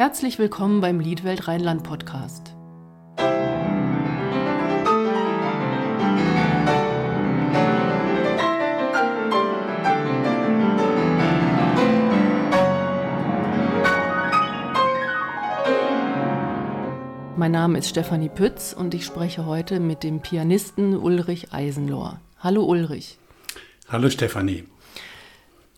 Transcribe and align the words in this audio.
Herzlich 0.00 0.38
willkommen 0.38 0.80
beim 0.80 0.98
Liedwelt 0.98 1.46
Rheinland 1.46 1.82
Podcast. 1.82 2.54
Mein 17.36 17.52
Name 17.52 17.76
ist 17.76 17.90
Stefanie 17.90 18.30
Pütz 18.30 18.72
und 18.72 18.94
ich 18.94 19.04
spreche 19.04 19.44
heute 19.44 19.80
mit 19.80 20.02
dem 20.02 20.20
Pianisten 20.22 20.96
Ulrich 20.96 21.52
Eisenlohr. 21.52 22.22
Hallo 22.38 22.64
Ulrich. 22.64 23.18
Hallo 23.90 24.08
Stefanie. 24.08 24.64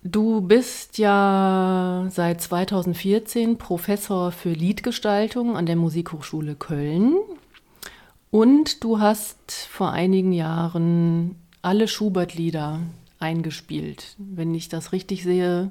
Du 0.05 0.41
bist 0.41 0.99
ja 0.99 2.09
seit 2.11 2.41
2014 2.41 3.57
Professor 3.57 4.33
für 4.33 4.51
Liedgestaltung 4.51 5.57
an 5.57 5.65
der 5.65 5.77
Musikhochschule 5.77 6.57
Köln 6.57 7.15
und 8.33 8.83
du 8.83 8.99
hast 8.99 9.53
vor 9.71 9.93
einigen 9.93 10.33
Jahren 10.33 11.37
alle 11.63 11.87
Schubert-Lieder 11.87 12.81
eingespielt. 13.21 14.17
Wenn 14.19 14.57
ich 14.57 14.69
das 14.69 14.91
richtig 14.91 15.23
sehe, 15.23 15.71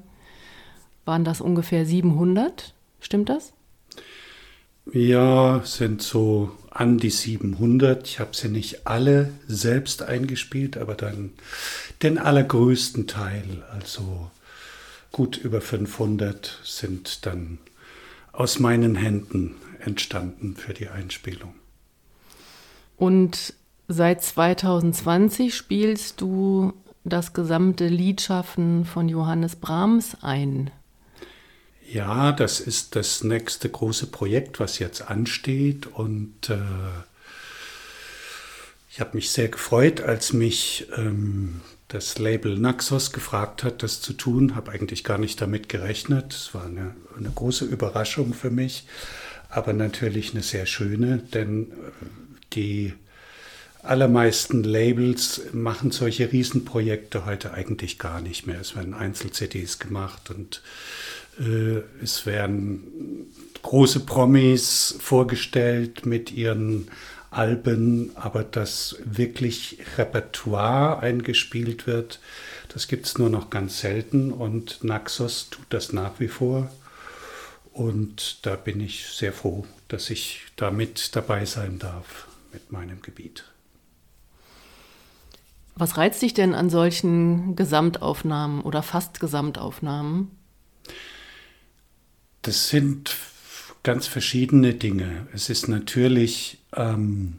waren 1.03 1.25
das 1.25 1.41
ungefähr 1.41 1.85
700. 1.85 2.73
Stimmt 3.01 3.27
das? 3.27 3.51
Ja, 4.93 5.59
sind 5.65 6.01
so 6.01 6.51
an 6.71 6.97
die 6.97 7.09
700. 7.11 8.07
Ich 8.07 8.19
habe 8.19 8.35
sie 8.35 8.47
nicht 8.47 8.87
alle 8.87 9.31
selbst 9.47 10.01
eingespielt, 10.01 10.77
aber 10.77 10.95
dann 10.95 11.31
den 12.01 12.17
allergrößten 12.17 13.05
Teil, 13.05 13.63
also 13.71 14.31
gut 15.11 15.37
über 15.37 15.61
500, 15.61 16.59
sind 16.63 17.25
dann 17.25 17.59
aus 18.31 18.59
meinen 18.59 18.95
Händen 18.95 19.55
entstanden 19.79 20.55
für 20.55 20.73
die 20.73 20.87
Einspielung. 20.87 21.53
Und 22.97 23.53
seit 23.87 24.23
2020 24.23 25.53
spielst 25.53 26.21
du 26.21 26.73
das 27.03 27.33
gesamte 27.33 27.87
Liedschaffen 27.87 28.85
von 28.85 29.09
Johannes 29.09 29.55
Brahms 29.55 30.17
ein. 30.21 30.71
Ja, 31.93 32.31
das 32.31 32.61
ist 32.61 32.95
das 32.95 33.21
nächste 33.21 33.67
große 33.67 34.07
Projekt, 34.07 34.61
was 34.61 34.79
jetzt 34.79 35.09
ansteht. 35.09 35.87
Und 35.87 36.49
äh, 36.49 36.57
ich 38.89 39.01
habe 39.01 39.17
mich 39.17 39.31
sehr 39.31 39.49
gefreut, 39.49 39.99
als 39.99 40.31
mich 40.31 40.87
ähm, 40.95 41.59
das 41.89 42.17
Label 42.17 42.57
Naxos 42.57 43.11
gefragt 43.11 43.65
hat, 43.65 43.83
das 43.83 43.99
zu 43.99 44.13
tun. 44.13 44.55
Habe 44.55 44.71
eigentlich 44.71 45.03
gar 45.03 45.17
nicht 45.17 45.41
damit 45.41 45.67
gerechnet. 45.67 46.33
Es 46.33 46.53
war 46.53 46.65
eine, 46.65 46.95
eine, 47.17 47.29
große 47.29 47.65
Überraschung 47.65 48.33
für 48.33 48.51
mich, 48.51 48.85
aber 49.49 49.73
natürlich 49.73 50.31
eine 50.31 50.43
sehr 50.43 50.67
schöne, 50.67 51.17
denn 51.17 51.71
äh, 51.71 51.75
die 52.53 52.93
allermeisten 53.83 54.63
Labels 54.63 55.41
machen 55.51 55.91
solche 55.91 56.31
Riesenprojekte 56.31 57.25
heute 57.25 57.53
eigentlich 57.53 57.99
gar 57.99 58.21
nicht 58.21 58.47
mehr. 58.47 58.61
Es 58.61 58.77
werden 58.77 58.93
Einzel-CDs 58.93 59.79
gemacht 59.79 60.29
und 60.29 60.61
es 62.01 62.25
werden 62.25 63.27
große 63.61 64.01
Promis 64.01 64.95
vorgestellt 64.99 66.05
mit 66.05 66.31
ihren 66.31 66.89
Alben, 67.29 68.11
aber 68.15 68.43
dass 68.43 68.97
wirklich 69.05 69.77
Repertoire 69.97 70.99
eingespielt 70.99 71.87
wird, 71.87 72.19
das 72.73 72.87
gibt 72.87 73.05
es 73.05 73.17
nur 73.17 73.29
noch 73.29 73.49
ganz 73.49 73.79
selten 73.79 74.31
und 74.31 74.83
Naxos 74.83 75.49
tut 75.49 75.65
das 75.69 75.93
nach 75.93 76.19
wie 76.19 76.27
vor. 76.27 76.69
Und 77.73 78.45
da 78.45 78.55
bin 78.55 78.81
ich 78.81 79.07
sehr 79.07 79.31
froh, 79.31 79.65
dass 79.87 80.09
ich 80.09 80.41
da 80.57 80.71
mit 80.71 81.15
dabei 81.15 81.45
sein 81.45 81.79
darf 81.79 82.27
mit 82.51 82.71
meinem 82.71 83.01
Gebiet. 83.01 83.45
Was 85.75 85.97
reizt 85.97 86.21
dich 86.21 86.33
denn 86.33 86.53
an 86.53 86.69
solchen 86.69 87.55
Gesamtaufnahmen 87.55 88.61
oder 88.61 88.83
fast 88.83 89.19
Gesamtaufnahmen? 89.21 90.31
Das 92.41 92.69
sind 92.69 93.15
ganz 93.83 94.07
verschiedene 94.07 94.73
Dinge. 94.73 95.27
Es 95.33 95.49
ist 95.49 95.67
natürlich 95.67 96.57
ähm, 96.75 97.37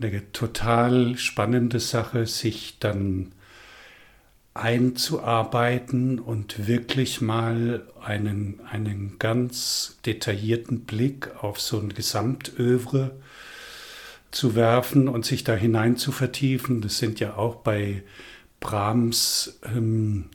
eine 0.00 0.32
total 0.32 1.16
spannende 1.18 1.80
Sache, 1.80 2.26
sich 2.26 2.76
dann 2.78 3.32
einzuarbeiten 4.54 6.18
und 6.18 6.66
wirklich 6.66 7.20
mal 7.20 7.86
einen, 8.02 8.60
einen 8.70 9.18
ganz 9.18 9.98
detaillierten 10.04 10.80
Blick 10.80 11.30
auf 11.42 11.60
so 11.60 11.78
ein 11.78 11.94
Gesamtövre 11.94 13.12
zu 14.30 14.54
werfen 14.54 15.08
und 15.08 15.24
sich 15.24 15.44
da 15.44 15.54
hinein 15.54 15.96
zu 15.96 16.12
vertiefen. 16.12 16.80
Das 16.80 16.98
sind 16.98 17.18
ja 17.18 17.36
auch 17.36 17.56
bei 17.56 18.02
Brahms 18.60 19.58
ähm, 19.64 20.26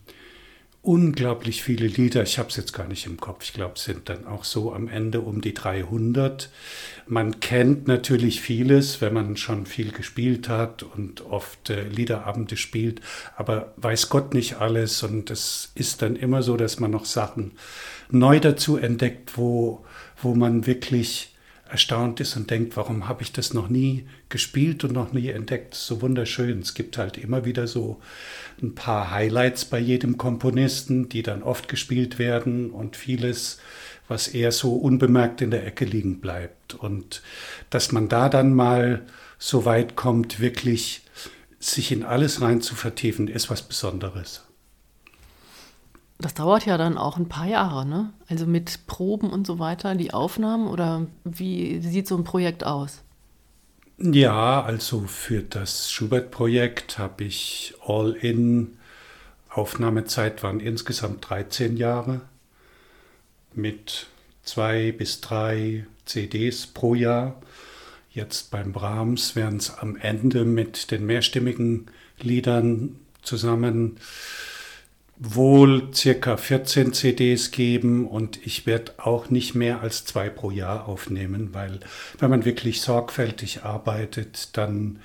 unglaublich 0.88 1.64
viele 1.64 1.86
Lieder. 1.86 2.24
Ich 2.24 2.40
habe 2.40 2.48
es 2.48 2.56
jetzt 2.56 2.72
gar 2.72 2.88
nicht 2.88 3.06
im 3.08 3.18
Kopf. 3.18 3.44
Ich 3.44 3.52
glaube, 3.52 3.74
es 3.75 3.84
sind 3.84 4.08
dann 4.08 4.25
auch 4.25 4.46
so 4.46 4.74
am 4.74 4.88
Ende 4.88 5.20
um 5.20 5.42
die 5.42 5.53
300. 5.53 6.50
Man 7.08 7.42
kennt 7.42 7.90
natürlich 7.90 8.40
vieles, 8.40 9.02
wenn 9.02 9.14
man 9.14 9.36
schon 9.36 9.66
viel 9.66 9.92
gespielt 9.92 10.48
hat 10.48 10.84
und 10.84 11.25
oft 11.25 11.70
äh, 11.70 11.84
Liederabende 11.90 12.56
spielt, 12.56 13.02
aber 13.36 13.74
weiß 13.75 14.08
Gott 14.08 14.34
nicht 14.34 14.62
alles. 14.62 15.03
Und 15.03 15.30
es 15.30 15.74
ist 15.75 16.02
dann 16.02 16.16
immer 16.16 16.42
so, 16.42 16.56
dass 16.56 16.80
man 16.80 16.92
noch 16.92 17.04
Sachen 17.04 17.52
neu 18.09 18.40
dazu 18.40 18.78
entdeckt, 18.78 19.38
wo, 19.38 19.84
wo 20.22 20.36
man 20.36 20.68
wirklich 20.68 21.36
erstaunt 21.70 22.20
ist 22.20 22.36
und 22.36 22.50
denkt, 22.50 22.78
warum 22.78 23.08
habe 23.08 23.24
ich 23.24 23.32
das 23.32 23.54
noch 23.54 23.70
nie 23.70 24.08
gespielt 24.30 24.84
und 24.84 24.94
noch 24.94 25.14
nie 25.14 25.30
entdeckt? 25.30 25.76
So 25.76 26.02
wunderschön. 26.02 26.60
Es 26.60 26.74
gibt 26.74 26.98
halt 26.98 27.18
immer 27.18 27.46
wieder 27.46 27.68
so 27.68 28.00
ein 28.62 28.76
paar 28.76 29.12
Highlights 29.12 29.66
bei 29.66 29.80
jedem 29.80 30.18
Komponisten, 30.18 31.10
die 31.10 31.24
dann 31.24 31.44
oft 31.44 31.68
gespielt 31.68 32.20
werden 32.20 32.72
und 32.72 32.96
vieles, 32.96 33.60
was 34.08 34.28
eher 34.28 34.52
so 34.52 34.76
unbemerkt 34.76 35.42
in 35.42 35.52
der 35.52 35.66
Ecke 35.66 35.86
liegen 35.86 36.20
bleibt. 36.20 36.76
Und 36.76 37.22
dass 37.70 37.92
man 37.92 38.10
da 38.10 38.30
dann 38.30 38.54
mal 38.54 39.06
so 39.38 39.66
weit 39.66 39.96
kommt, 39.96 40.40
wirklich 40.40 41.02
sich 41.60 41.92
in 41.92 42.04
alles 42.04 42.42
rein 42.42 42.62
zu 42.62 42.76
vertiefen, 42.76 43.28
ist 43.28 43.50
was 43.50 43.62
Besonderes. 43.62 44.47
Das 46.20 46.34
dauert 46.34 46.66
ja 46.66 46.78
dann 46.78 46.98
auch 46.98 47.18
ein 47.18 47.30
paar 47.30 47.48
Jahre, 47.48 47.86
ne? 47.86 48.12
Also 48.28 48.48
mit 48.48 48.88
Proben 48.88 49.30
und 49.30 49.46
so 49.46 49.60
weiter, 49.60 49.94
die 49.94 50.14
Aufnahmen 50.14 50.68
oder 50.68 51.06
wie 51.24 51.80
sieht 51.80 52.08
so 52.08 52.18
ein 52.18 52.24
Projekt 52.24 52.66
aus? 52.66 53.04
Ja, 54.00 54.64
also 54.64 55.02
für 55.02 55.42
das 55.42 55.92
Schubert-Projekt 55.92 56.98
habe 56.98 57.24
ich 57.24 57.74
All-in 57.86 58.78
Aufnahmezeit 59.50 60.44
waren 60.44 60.60
insgesamt 60.60 61.28
13 61.30 61.78
Jahre 61.78 62.22
mit 63.54 64.06
zwei 64.44 64.92
bis 64.92 65.20
drei 65.20 65.88
CDs 66.06 66.68
pro 66.68 66.94
Jahr. 66.94 67.42
Jetzt 68.12 68.52
beim 68.52 68.72
Brahms 68.72 69.36
werden 69.36 69.58
es 69.58 69.76
am 69.78 69.96
Ende 69.96 70.46
mit 70.46 70.92
den 70.92 71.06
mehrstimmigen 71.06 71.88
Liedern 72.20 73.00
zusammen 73.24 73.98
wohl 75.20 75.94
circa 75.94 76.38
14 76.38 76.94
CDs 76.94 77.52
geben 77.52 78.08
und 78.08 78.46
ich 78.46 78.66
werde 78.66 78.94
auch 78.98 79.30
nicht 79.30 79.56
mehr 79.56 79.82
als 79.82 80.06
zwei 80.06 80.30
pro 80.30 80.52
Jahr 80.52 80.88
aufnehmen, 80.88 81.54
weil 81.54 81.80
wenn 82.20 82.30
man 82.30 82.46
wirklich 82.46 82.82
sorgfältig 82.82 83.64
arbeitet, 83.64 84.56
dann 84.58 85.00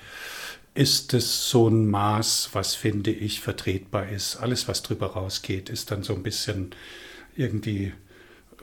ist 0.75 1.13
es 1.13 1.49
so 1.49 1.67
ein 1.67 1.87
Maß, 1.87 2.49
was 2.53 2.75
finde 2.75 3.11
ich 3.11 3.41
vertretbar 3.41 4.09
ist. 4.09 4.37
Alles, 4.37 4.67
was 4.67 4.83
drüber 4.83 5.07
rausgeht, 5.13 5.69
ist 5.69 5.91
dann 5.91 6.03
so 6.03 6.13
ein 6.15 6.23
bisschen 6.23 6.71
irgendwie 7.35 7.93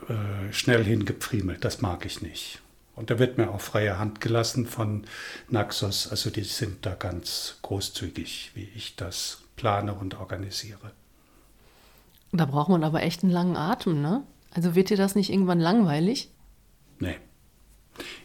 äh, 0.09 0.53
schnell 0.53 0.85
hingepfriemelt. 0.85 1.65
Das 1.65 1.81
mag 1.81 2.05
ich 2.07 2.23
nicht. 2.23 2.61
Und 2.97 3.11
da 3.11 3.19
wird 3.19 3.39
mir 3.39 3.51
auch 3.51 3.61
freie 3.61 3.99
Hand 3.99 4.21
gelassen 4.21 4.67
von 4.67 5.05
Naxos. 5.49 6.09
Also 6.09 6.31
die 6.31 6.45
sind 6.45 6.85
da 6.85 6.95
ganz 6.95 7.59
großzügig, 7.63 8.53
wie 8.55 8.69
ich 8.75 8.97
das 8.97 9.43
plane 9.57 9.95
und 9.95 10.19
organisiere. 10.19 10.93
Da 12.33 12.45
braucht 12.45 12.69
man 12.69 12.85
aber 12.85 13.03
echt 13.03 13.23
einen 13.23 13.33
langen 13.33 13.57
Atem, 13.57 14.01
ne? 14.01 14.23
Also 14.53 14.75
wird 14.75 14.91
dir 14.91 14.97
das 14.97 15.15
nicht 15.15 15.31
irgendwann 15.31 15.61
langweilig? 15.61 16.31
Nee. 16.99 17.17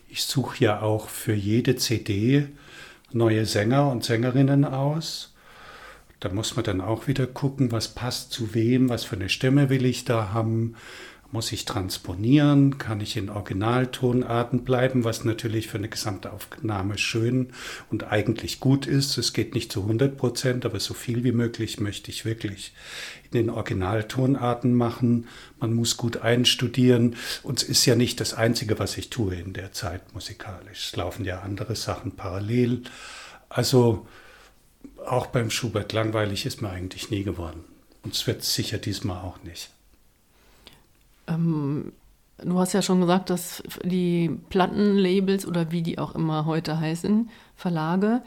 Ich 0.09 0.23
suche 0.23 0.63
ja 0.63 0.81
auch 0.81 1.09
für 1.09 1.33
jede 1.33 1.75
CD 1.75 2.47
neue 3.11 3.45
Sänger 3.45 3.91
und 3.91 4.03
Sängerinnen 4.03 4.65
aus. 4.65 5.33
Da 6.19 6.29
muss 6.29 6.55
man 6.55 6.65
dann 6.65 6.81
auch 6.81 7.07
wieder 7.07 7.27
gucken, 7.27 7.71
was 7.71 7.89
passt 7.89 8.31
zu 8.31 8.53
wem, 8.53 8.89
was 8.89 9.03
für 9.03 9.15
eine 9.15 9.29
Stimme 9.29 9.69
will 9.69 9.85
ich 9.85 10.05
da 10.05 10.33
haben, 10.33 10.75
Muss 11.31 11.51
ich 11.51 11.65
transponieren? 11.65 12.77
Kann 12.77 13.01
ich 13.01 13.17
in 13.17 13.29
Originaltonarten 13.29 14.63
bleiben, 14.63 15.03
was 15.03 15.25
natürlich 15.25 15.67
für 15.67 15.77
eine 15.77 15.89
Gesamtaufnahme 15.89 16.97
schön 16.97 17.49
und 17.89 18.11
eigentlich 18.11 18.59
gut 18.59 18.85
ist. 18.85 19.17
Es 19.17 19.33
geht 19.33 19.53
nicht 19.53 19.71
zu 19.71 19.81
100 19.81 20.17
Prozent, 20.17 20.65
aber 20.65 20.79
so 20.79 20.93
viel 20.93 21.23
wie 21.23 21.31
möglich 21.31 21.79
möchte 21.79 22.11
ich 22.11 22.25
wirklich 22.25 22.73
in 23.25 23.31
den 23.31 23.49
Originaltonarten 23.49 24.73
machen. 24.73 25.27
Man 25.59 25.73
muss 25.73 25.97
gut 25.97 26.17
einstudieren. 26.17 27.15
Und 27.43 27.61
es 27.61 27.67
ist 27.67 27.85
ja 27.85 27.95
nicht 27.95 28.19
das 28.19 28.33
Einzige, 28.33 28.79
was 28.79 28.97
ich 28.97 29.09
tue 29.09 29.35
in 29.35 29.53
der 29.53 29.73
Zeit 29.73 30.13
musikalisch. 30.13 30.87
Es 30.87 30.95
laufen 30.95 31.25
ja 31.25 31.41
andere 31.41 31.75
Sachen 31.75 32.11
parallel. 32.11 32.83
Also 33.49 34.07
auch 35.05 35.27
beim 35.27 35.49
Schubert 35.49 35.91
langweilig 35.93 36.45
ist 36.45 36.61
mir 36.61 36.69
eigentlich 36.69 37.09
nie 37.09 37.23
geworden. 37.23 37.63
Und 38.03 38.13
es 38.13 38.27
wird 38.27 38.43
sicher 38.43 38.77
diesmal 38.77 39.21
auch 39.23 39.41
nicht. 39.43 39.71
Ähm, 41.27 41.93
du 42.37 42.59
hast 42.59 42.73
ja 42.73 42.81
schon 42.81 43.01
gesagt, 43.01 43.29
dass 43.29 43.63
die 43.83 44.29
Plattenlabels 44.49 45.47
oder 45.47 45.71
wie 45.71 45.81
die 45.81 45.99
auch 45.99 46.15
immer 46.15 46.45
heute 46.45 46.79
heißen, 46.79 47.29
Verlage, 47.55 48.21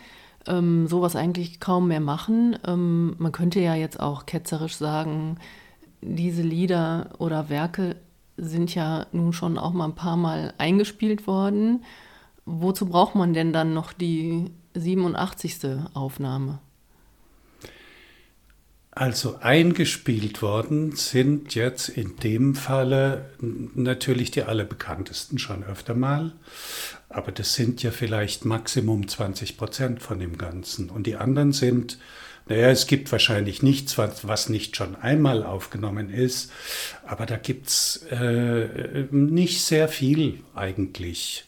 ähm, 0.47 0.87
sowas 0.87 1.17
eigentlich 1.17 1.61
kaum 1.61 1.89
mehr 1.89 2.01
machen. 2.01 2.59
Ähm, 2.67 3.15
man 3.19 3.33
könnte 3.33 3.61
ja 3.61 3.75
jetzt 3.75 4.01
auch 4.01 4.27
ketzerisch 4.27 4.77
sagen, 4.77 5.39
diese 6.01 6.43
Lieder 6.43 7.11
oder 7.19 7.49
Werke 7.49 7.97
sind 8.37 8.75
ja 8.75 9.07
nun 9.13 9.33
schon 9.33 9.59
auch 9.59 9.73
mal 9.73 9.87
ein 9.87 9.95
paar 9.95 10.17
Mal 10.17 10.55
eingespielt 10.59 11.27
worden. 11.27 11.85
Wozu 12.47 12.87
braucht 12.87 13.15
man 13.15 13.35
denn 13.35 13.53
dann 13.53 13.75
noch 13.75 13.93
die 13.93 14.51
87. 14.75 15.59
Aufnahme? 15.93 16.61
Also 18.99 19.39
eingespielt 19.41 20.43
worden 20.43 20.97
sind 20.97 21.55
jetzt 21.55 21.89
in 21.89 22.17
dem 22.17 22.57
Falle 22.57 23.31
natürlich 23.39 24.33
die 24.33 24.43
allerbekanntesten 24.43 25.39
schon 25.39 25.63
öfter 25.63 25.95
mal, 25.95 26.33
aber 27.09 27.31
das 27.31 27.55
sind 27.55 27.81
ja 27.85 27.93
vielleicht 27.93 28.45
Maximum 28.45 29.07
20 29.07 29.57
Prozent 29.57 30.03
von 30.03 30.19
dem 30.19 30.37
Ganzen. 30.37 30.91
Und 30.91 31.07
die 31.07 31.15
anderen 31.15 31.53
sind, 31.53 32.01
naja, 32.49 32.71
es 32.71 32.89
gibt 32.89 33.13
wahrscheinlich 33.13 33.63
nichts, 33.63 33.97
was, 33.99 34.49
nicht 34.49 34.75
schon 34.75 34.97
einmal 34.97 35.45
aufgenommen 35.45 36.11
ist, 36.11 36.51
aber 37.07 37.25
da 37.25 37.37
gibt 37.37 37.69
es 37.69 38.05
äh, 38.11 39.07
nicht 39.13 39.63
sehr 39.63 39.87
viel 39.87 40.41
eigentlich 40.57 41.45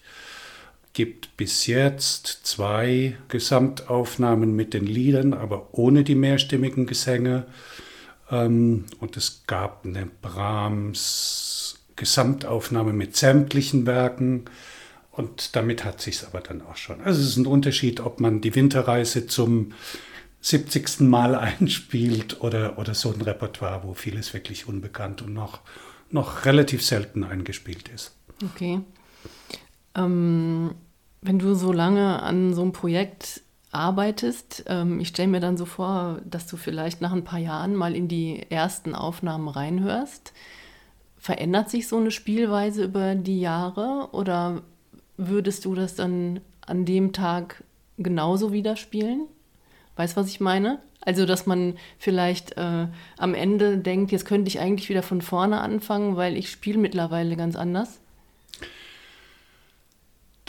gibt 0.92 1.36
bis 1.36 1.66
jetzt 1.66 2.26
zwei 2.44 3.16
Gesamtaufnahmen 3.28 4.54
mit 4.54 4.74
den 4.74 4.86
Liedern, 4.86 5.34
aber 5.34 5.68
ohne 5.72 6.04
die 6.04 6.14
mehrstimmigen 6.14 6.86
Gesänge. 6.86 7.46
Ähm, 8.30 8.86
und 8.98 9.16
es 9.16 9.44
gab 9.46 9.84
eine 9.84 10.06
Brahms 10.20 11.60
Gesamtaufnahme 12.00 12.92
mit 12.92 13.14
sämtlichen 13.16 13.86
Werken. 13.86 14.46
Und 15.12 15.54
damit 15.54 15.84
hat 15.84 16.00
sich 16.00 16.26
aber 16.26 16.40
dann 16.40 16.62
auch 16.62 16.76
schon. 16.76 17.00
Also 17.02 17.20
es 17.20 17.28
ist 17.28 17.36
ein 17.36 17.46
Unterschied, 17.46 18.00
ob 18.00 18.20
man 18.20 18.40
die 18.40 18.54
Winterreise 18.54 19.26
zum 19.26 19.72
70. 20.40 21.00
Mal 21.00 21.34
einspielt 21.36 22.40
oder, 22.40 22.78
oder 22.78 22.94
so 22.94 23.12
ein 23.12 23.20
Repertoire, 23.20 23.82
wo 23.84 23.94
vieles 23.94 24.32
wirklich 24.32 24.66
unbekannt 24.66 25.22
und 25.22 25.34
noch, 25.34 25.60
noch 26.10 26.46
relativ 26.46 26.82
selten 26.82 27.22
eingespielt 27.22 27.88
ist. 27.88 28.16
Okay. 28.42 28.80
Ähm, 29.94 30.74
wenn 31.22 31.38
du 31.38 31.54
so 31.54 31.72
lange 31.72 32.22
an 32.22 32.54
so 32.54 32.62
einem 32.62 32.72
Projekt 32.72 33.42
arbeitest, 33.72 34.64
ähm, 34.66 35.00
ich 35.00 35.08
stelle 35.08 35.28
mir 35.28 35.40
dann 35.40 35.56
so 35.56 35.64
vor, 35.64 36.20
dass 36.24 36.46
du 36.46 36.56
vielleicht 36.56 37.00
nach 37.00 37.12
ein 37.12 37.24
paar 37.24 37.38
Jahren 37.38 37.74
mal 37.76 37.94
in 37.94 38.08
die 38.08 38.46
ersten 38.50 38.94
Aufnahmen 38.94 39.48
reinhörst. 39.48 40.32
Verändert 41.18 41.70
sich 41.70 41.86
so 41.86 41.98
eine 41.98 42.10
Spielweise 42.10 42.84
über 42.84 43.14
die 43.14 43.40
Jahre 43.40 44.08
oder 44.12 44.62
würdest 45.16 45.64
du 45.64 45.74
das 45.74 45.94
dann 45.94 46.40
an 46.66 46.84
dem 46.84 47.12
Tag 47.12 47.62
genauso 47.98 48.52
wieder 48.52 48.76
spielen? 48.76 49.26
Weißt 49.96 50.16
du, 50.16 50.20
was 50.20 50.28
ich 50.28 50.40
meine? 50.40 50.78
Also, 51.02 51.26
dass 51.26 51.46
man 51.46 51.74
vielleicht 51.98 52.56
äh, 52.56 52.86
am 53.18 53.34
Ende 53.34 53.78
denkt, 53.78 54.12
jetzt 54.12 54.24
könnte 54.26 54.48
ich 54.48 54.60
eigentlich 54.60 54.88
wieder 54.88 55.02
von 55.02 55.22
vorne 55.22 55.60
anfangen, 55.60 56.16
weil 56.16 56.36
ich 56.36 56.50
spiele 56.50 56.78
mittlerweile 56.78 57.36
ganz 57.36 57.56
anders? 57.56 58.00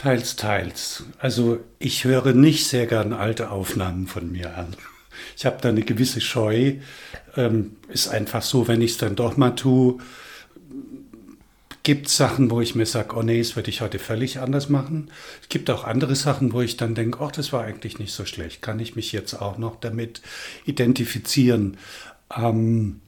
Teils, 0.02 0.34
teils. 0.34 1.04
Also 1.20 1.60
ich 1.78 2.02
höre 2.02 2.32
nicht 2.32 2.66
sehr 2.66 2.86
gern 2.86 3.12
alte 3.12 3.50
Aufnahmen 3.50 4.08
von 4.08 4.32
mir 4.32 4.56
an. 4.56 4.68
Ich 5.36 5.46
habe 5.46 5.58
da 5.60 5.68
eine 5.68 5.82
gewisse 5.82 6.20
Scheu. 6.20 6.74
Ähm, 7.36 7.76
ist 7.88 8.08
einfach 8.08 8.42
so, 8.42 8.66
wenn 8.66 8.80
ich 8.82 8.92
es 8.92 8.98
dann 8.98 9.14
doch 9.14 9.36
mal 9.36 9.52
tue, 9.52 9.98
gibt 11.84 12.08
Sachen, 12.08 12.50
wo 12.50 12.60
ich 12.60 12.74
mir 12.74 12.86
sage, 12.86 13.14
oh 13.14 13.22
nee, 13.22 13.38
das 13.38 13.54
würde 13.54 13.70
ich 13.70 13.80
heute 13.80 13.98
völlig 14.00 14.40
anders 14.40 14.68
machen. 14.68 15.10
Es 15.40 15.48
gibt 15.48 15.70
auch 15.70 15.84
andere 15.84 16.16
Sachen, 16.16 16.52
wo 16.52 16.60
ich 16.60 16.76
dann 16.76 16.94
denke, 16.96 17.18
ach, 17.20 17.30
das 17.30 17.52
war 17.52 17.62
eigentlich 17.62 17.98
nicht 17.98 18.12
so 18.12 18.24
schlecht. 18.24 18.62
Kann 18.62 18.80
ich 18.80 18.96
mich 18.96 19.12
jetzt 19.12 19.34
auch 19.34 19.58
noch 19.58 19.76
damit 19.76 20.22
identifizieren? 20.64 21.76
Ähm, 22.36 23.00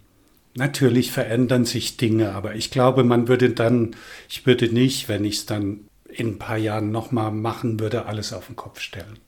natürlich 0.54 1.10
verändern 1.10 1.64
sich 1.64 1.96
Dinge, 1.96 2.32
aber 2.32 2.54
ich 2.54 2.70
glaube, 2.70 3.02
man 3.02 3.26
würde 3.26 3.50
dann, 3.50 3.96
ich 4.28 4.46
würde 4.46 4.72
nicht, 4.72 5.08
wenn 5.08 5.24
ich 5.24 5.38
es 5.38 5.46
dann 5.46 5.80
in 6.16 6.28
ein 6.28 6.38
paar 6.38 6.56
Jahren 6.56 6.90
nochmal 6.90 7.30
machen 7.30 7.80
würde, 7.80 8.06
alles 8.06 8.32
auf 8.32 8.46
den 8.46 8.56
Kopf 8.56 8.80
stellen. 8.80 9.18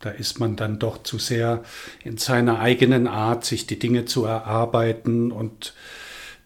Da 0.00 0.10
ist 0.10 0.40
man 0.40 0.56
dann 0.56 0.78
doch 0.78 1.02
zu 1.02 1.18
sehr 1.18 1.62
in 2.02 2.18
seiner 2.18 2.58
eigenen 2.58 3.06
Art, 3.06 3.44
sich 3.44 3.66
die 3.66 3.78
Dinge 3.78 4.04
zu 4.04 4.24
erarbeiten 4.24 5.30
und 5.30 5.74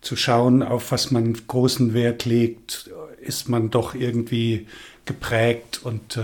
zu 0.02 0.14
schauen, 0.14 0.62
auf 0.62 0.93
was 0.93 1.10
man 1.10 1.32
großen 1.46 1.94
Wert 1.94 2.26
legt, 2.26 2.90
ist 3.20 3.48
man 3.48 3.70
doch 3.70 3.94
irgendwie 3.94 4.66
geprägt 5.04 5.81
und 5.82 6.16
äh, 6.16 6.22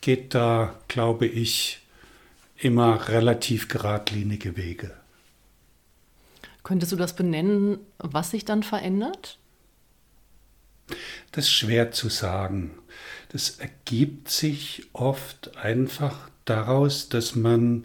geht 0.00 0.34
da, 0.34 0.74
glaube 0.88 1.26
ich, 1.26 1.80
immer 2.56 3.08
relativ 3.08 3.68
geradlinige 3.68 4.56
Wege. 4.56 4.92
Könntest 6.62 6.92
du 6.92 6.96
das 6.96 7.14
benennen, 7.14 7.78
was 7.98 8.30
sich 8.30 8.44
dann 8.44 8.62
verändert? 8.62 9.38
Das 11.32 11.44
ist 11.44 11.52
schwer 11.52 11.92
zu 11.92 12.08
sagen. 12.08 12.72
Das 13.30 13.58
ergibt 13.58 14.30
sich 14.30 14.86
oft 14.92 15.56
einfach 15.56 16.28
daraus, 16.44 17.08
dass 17.08 17.36
man 17.36 17.84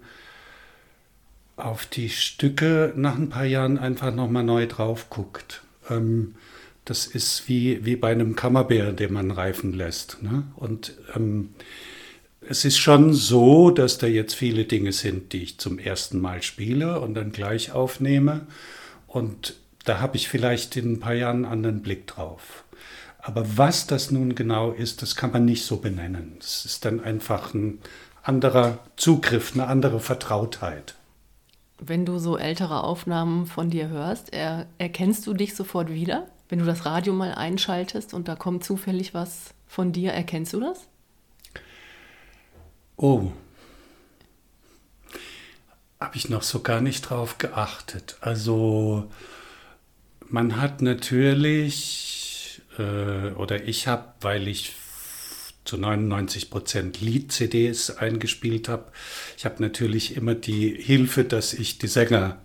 auf 1.55 1.85
die 1.85 2.09
Stücke 2.09 2.93
nach 2.95 3.15
ein 3.15 3.29
paar 3.29 3.45
Jahren 3.45 3.77
einfach 3.77 4.13
nochmal 4.13 4.43
neu 4.43 4.67
drauf 4.67 5.09
guckt. 5.09 5.61
Ähm, 5.89 6.35
das 6.83 7.07
ist 7.07 7.47
wie, 7.47 7.85
wie 7.85 7.95
bei 7.95 8.11
einem 8.11 8.35
Kammerbär, 8.35 8.91
den 8.91 9.13
man 9.13 9.31
reifen 9.31 9.73
lässt. 9.73 10.21
Ne? 10.21 10.43
Und 10.55 10.93
ähm, 11.15 11.49
es 12.47 12.63
ist 12.65 12.77
schon 12.77 13.13
so, 13.13 13.71
dass 13.71 13.97
da 13.97 14.07
jetzt 14.07 14.35
viele 14.35 14.65
Dinge 14.65 14.91
sind, 14.91 15.33
die 15.33 15.43
ich 15.43 15.57
zum 15.57 15.79
ersten 15.79 16.19
Mal 16.19 16.43
spiele 16.43 16.99
und 16.99 17.15
dann 17.15 17.31
gleich 17.31 17.71
aufnehme. 17.71 18.45
Und 19.07 19.55
da 19.83 19.99
habe 19.99 20.17
ich 20.17 20.27
vielleicht 20.27 20.75
in 20.75 20.93
ein 20.93 20.99
paar 20.99 21.13
Jahren 21.13 21.45
einen 21.45 21.53
anderen 21.53 21.81
Blick 21.81 22.05
drauf. 22.05 22.64
Aber 23.25 23.57
was 23.57 23.87
das 23.87 24.11
nun 24.11 24.35
genau 24.35 24.69
ist, 24.69 25.01
das 25.01 25.15
kann 25.15 25.31
man 25.31 25.45
nicht 25.45 25.65
so 25.65 25.77
benennen. 25.77 26.35
Das 26.37 26.63
ist 26.63 26.85
dann 26.85 27.03
einfach 27.03 27.55
ein 27.55 27.79
anderer 28.21 28.77
Zugriff, 28.97 29.55
eine 29.55 29.65
andere 29.65 29.99
Vertrautheit. 29.99 30.93
Wenn 31.79 32.05
du 32.05 32.19
so 32.19 32.37
ältere 32.37 32.83
Aufnahmen 32.83 33.47
von 33.47 33.71
dir 33.71 33.89
hörst, 33.89 34.31
er, 34.31 34.67
erkennst 34.77 35.25
du 35.25 35.33
dich 35.33 35.55
sofort 35.55 35.89
wieder? 35.89 36.27
Wenn 36.49 36.59
du 36.59 36.65
das 36.65 36.85
Radio 36.85 37.13
mal 37.13 37.33
einschaltest 37.33 38.13
und 38.13 38.27
da 38.27 38.35
kommt 38.35 38.63
zufällig 38.63 39.15
was 39.15 39.55
von 39.65 39.91
dir, 39.91 40.11
erkennst 40.11 40.53
du 40.53 40.59
das? 40.59 40.87
Oh, 42.95 43.31
habe 45.99 46.15
ich 46.15 46.29
noch 46.29 46.43
so 46.43 46.59
gar 46.59 46.79
nicht 46.79 47.09
drauf 47.09 47.39
geachtet. 47.39 48.17
Also 48.21 49.09
man 50.29 50.61
hat 50.61 50.83
natürlich 50.83 52.14
äh, 52.79 53.31
oder 53.33 53.63
ich 53.67 53.87
habe, 53.87 54.13
weil 54.21 54.47
ich 54.47 54.73
zu 55.65 55.77
99 55.77 56.49
Prozent 56.49 57.01
Lied-CDs 57.01 57.97
eingespielt 57.97 58.69
habe. 58.69 58.91
Ich 59.37 59.45
habe 59.45 59.61
natürlich 59.61 60.15
immer 60.15 60.35
die 60.35 60.69
Hilfe, 60.69 61.23
dass 61.23 61.53
ich 61.53 61.79
die 61.79 61.87
Sänger 61.87 62.37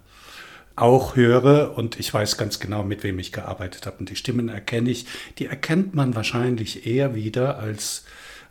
auch 0.74 1.16
höre 1.16 1.76
und 1.76 2.00
ich 2.00 2.12
weiß 2.12 2.38
ganz 2.38 2.58
genau, 2.58 2.82
mit 2.82 3.02
wem 3.02 3.18
ich 3.18 3.32
gearbeitet 3.32 3.86
habe. 3.86 3.98
Und 3.98 4.08
die 4.08 4.16
Stimmen 4.16 4.48
erkenne 4.48 4.90
ich. 4.90 5.06
Die 5.38 5.46
erkennt 5.46 5.94
man 5.94 6.14
wahrscheinlich 6.14 6.86
eher 6.86 7.14
wieder 7.14 7.58
als, 7.58 8.04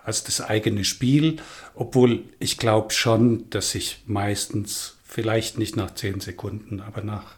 als 0.03 0.23
das 0.23 0.39
eigene 0.41 0.85
Spiel, 0.85 1.37
obwohl 1.73 2.23
ich 2.37 2.59
glaube 2.59 2.93
schon, 2.93 3.49
dass 3.49 3.73
ich 3.73 4.03
meistens, 4.05 4.97
vielleicht 5.03 5.57
nicht 5.57 5.75
nach 5.75 5.95
zehn 5.95 6.19
Sekunden, 6.19 6.81
aber 6.81 7.01
nach, 7.01 7.33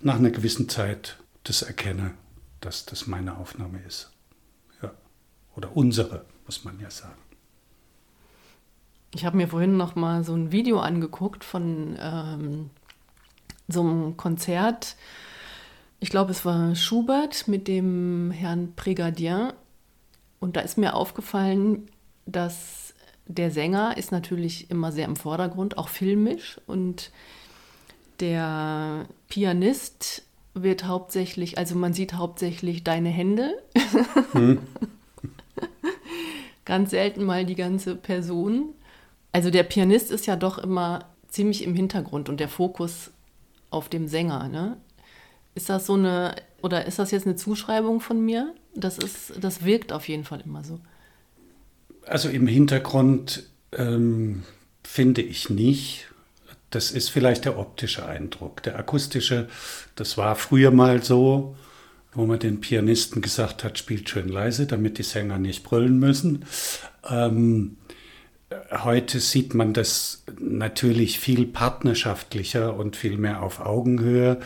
nach 0.00 0.14
einer 0.14 0.30
gewissen 0.30 0.68
Zeit 0.68 1.16
das 1.42 1.62
erkenne 1.62 2.12
dass 2.64 2.86
das 2.86 3.06
meine 3.06 3.36
Aufnahme 3.36 3.80
ist. 3.86 4.10
Ja. 4.82 4.92
Oder 5.56 5.76
unsere, 5.76 6.24
muss 6.46 6.64
man 6.64 6.78
ja 6.80 6.90
sagen. 6.90 7.20
Ich 9.14 9.24
habe 9.24 9.36
mir 9.36 9.48
vorhin 9.48 9.76
noch 9.76 9.94
mal 9.94 10.24
so 10.24 10.34
ein 10.34 10.50
Video 10.50 10.80
angeguckt 10.80 11.44
von 11.44 11.96
ähm, 12.00 12.70
so 13.68 13.80
einem 13.80 14.16
Konzert. 14.16 14.96
Ich 16.00 16.10
glaube, 16.10 16.32
es 16.32 16.44
war 16.44 16.74
Schubert 16.74 17.46
mit 17.46 17.68
dem 17.68 18.30
Herrn 18.30 18.72
Brigadier. 18.72 19.54
Und 20.40 20.56
da 20.56 20.60
ist 20.60 20.78
mir 20.78 20.94
aufgefallen, 20.94 21.88
dass 22.26 22.94
der 23.26 23.50
Sänger 23.50 23.96
ist 23.96 24.12
natürlich 24.12 24.70
immer 24.70 24.92
sehr 24.92 25.06
im 25.06 25.16
Vordergrund, 25.16 25.78
auch 25.78 25.88
filmisch. 25.88 26.60
Und 26.66 27.10
der 28.20 29.06
Pianist 29.28 30.24
wird 30.54 30.84
hauptsächlich, 30.84 31.58
also 31.58 31.74
man 31.74 31.92
sieht 31.92 32.14
hauptsächlich 32.14 32.84
deine 32.84 33.10
Hände. 33.10 33.62
Hm. 34.32 34.58
Ganz 36.64 36.90
selten 36.90 37.24
mal 37.24 37.44
die 37.44 37.56
ganze 37.56 37.96
Person. 37.96 38.70
Also 39.32 39.50
der 39.50 39.64
Pianist 39.64 40.10
ist 40.10 40.26
ja 40.26 40.36
doch 40.36 40.58
immer 40.58 41.06
ziemlich 41.28 41.64
im 41.64 41.74
Hintergrund 41.74 42.28
und 42.28 42.38
der 42.38 42.48
Fokus 42.48 43.10
auf 43.70 43.88
dem 43.88 44.08
Sänger. 44.08 44.48
Ne? 44.48 44.76
Ist 45.54 45.68
das 45.68 45.86
so 45.86 45.94
eine, 45.94 46.36
oder 46.62 46.86
ist 46.86 46.98
das 46.98 47.10
jetzt 47.10 47.26
eine 47.26 47.36
Zuschreibung 47.36 48.00
von 48.00 48.24
mir? 48.24 48.54
Das 48.74 48.98
ist, 48.98 49.34
das 49.40 49.64
wirkt 49.64 49.92
auf 49.92 50.08
jeden 50.08 50.24
Fall 50.24 50.40
immer 50.44 50.64
so. 50.64 50.80
Also 52.06 52.28
im 52.28 52.46
Hintergrund 52.46 53.44
ähm, 53.72 54.44
finde 54.82 55.22
ich 55.22 55.50
nicht. 55.50 56.08
Das 56.74 56.90
ist 56.90 57.08
vielleicht 57.08 57.44
der 57.44 57.56
optische 57.56 58.04
Eindruck. 58.04 58.62
Der 58.64 58.76
akustische, 58.76 59.48
das 59.94 60.18
war 60.18 60.34
früher 60.34 60.72
mal 60.72 61.04
so, 61.04 61.54
wo 62.14 62.26
man 62.26 62.40
den 62.40 62.60
Pianisten 62.60 63.22
gesagt 63.22 63.62
hat, 63.62 63.78
spielt 63.78 64.08
schön 64.08 64.28
leise, 64.28 64.66
damit 64.66 64.98
die 64.98 65.04
Sänger 65.04 65.38
nicht 65.38 65.62
brüllen 65.62 66.00
müssen. 66.00 66.44
Ähm, 67.08 67.76
heute 68.72 69.20
sieht 69.20 69.54
man 69.54 69.72
das 69.72 70.24
natürlich 70.40 71.20
viel 71.20 71.46
partnerschaftlicher 71.46 72.76
und 72.76 72.96
viel 72.96 73.18
mehr 73.18 73.42
auf 73.42 73.60
Augenhöhe. 73.60 74.40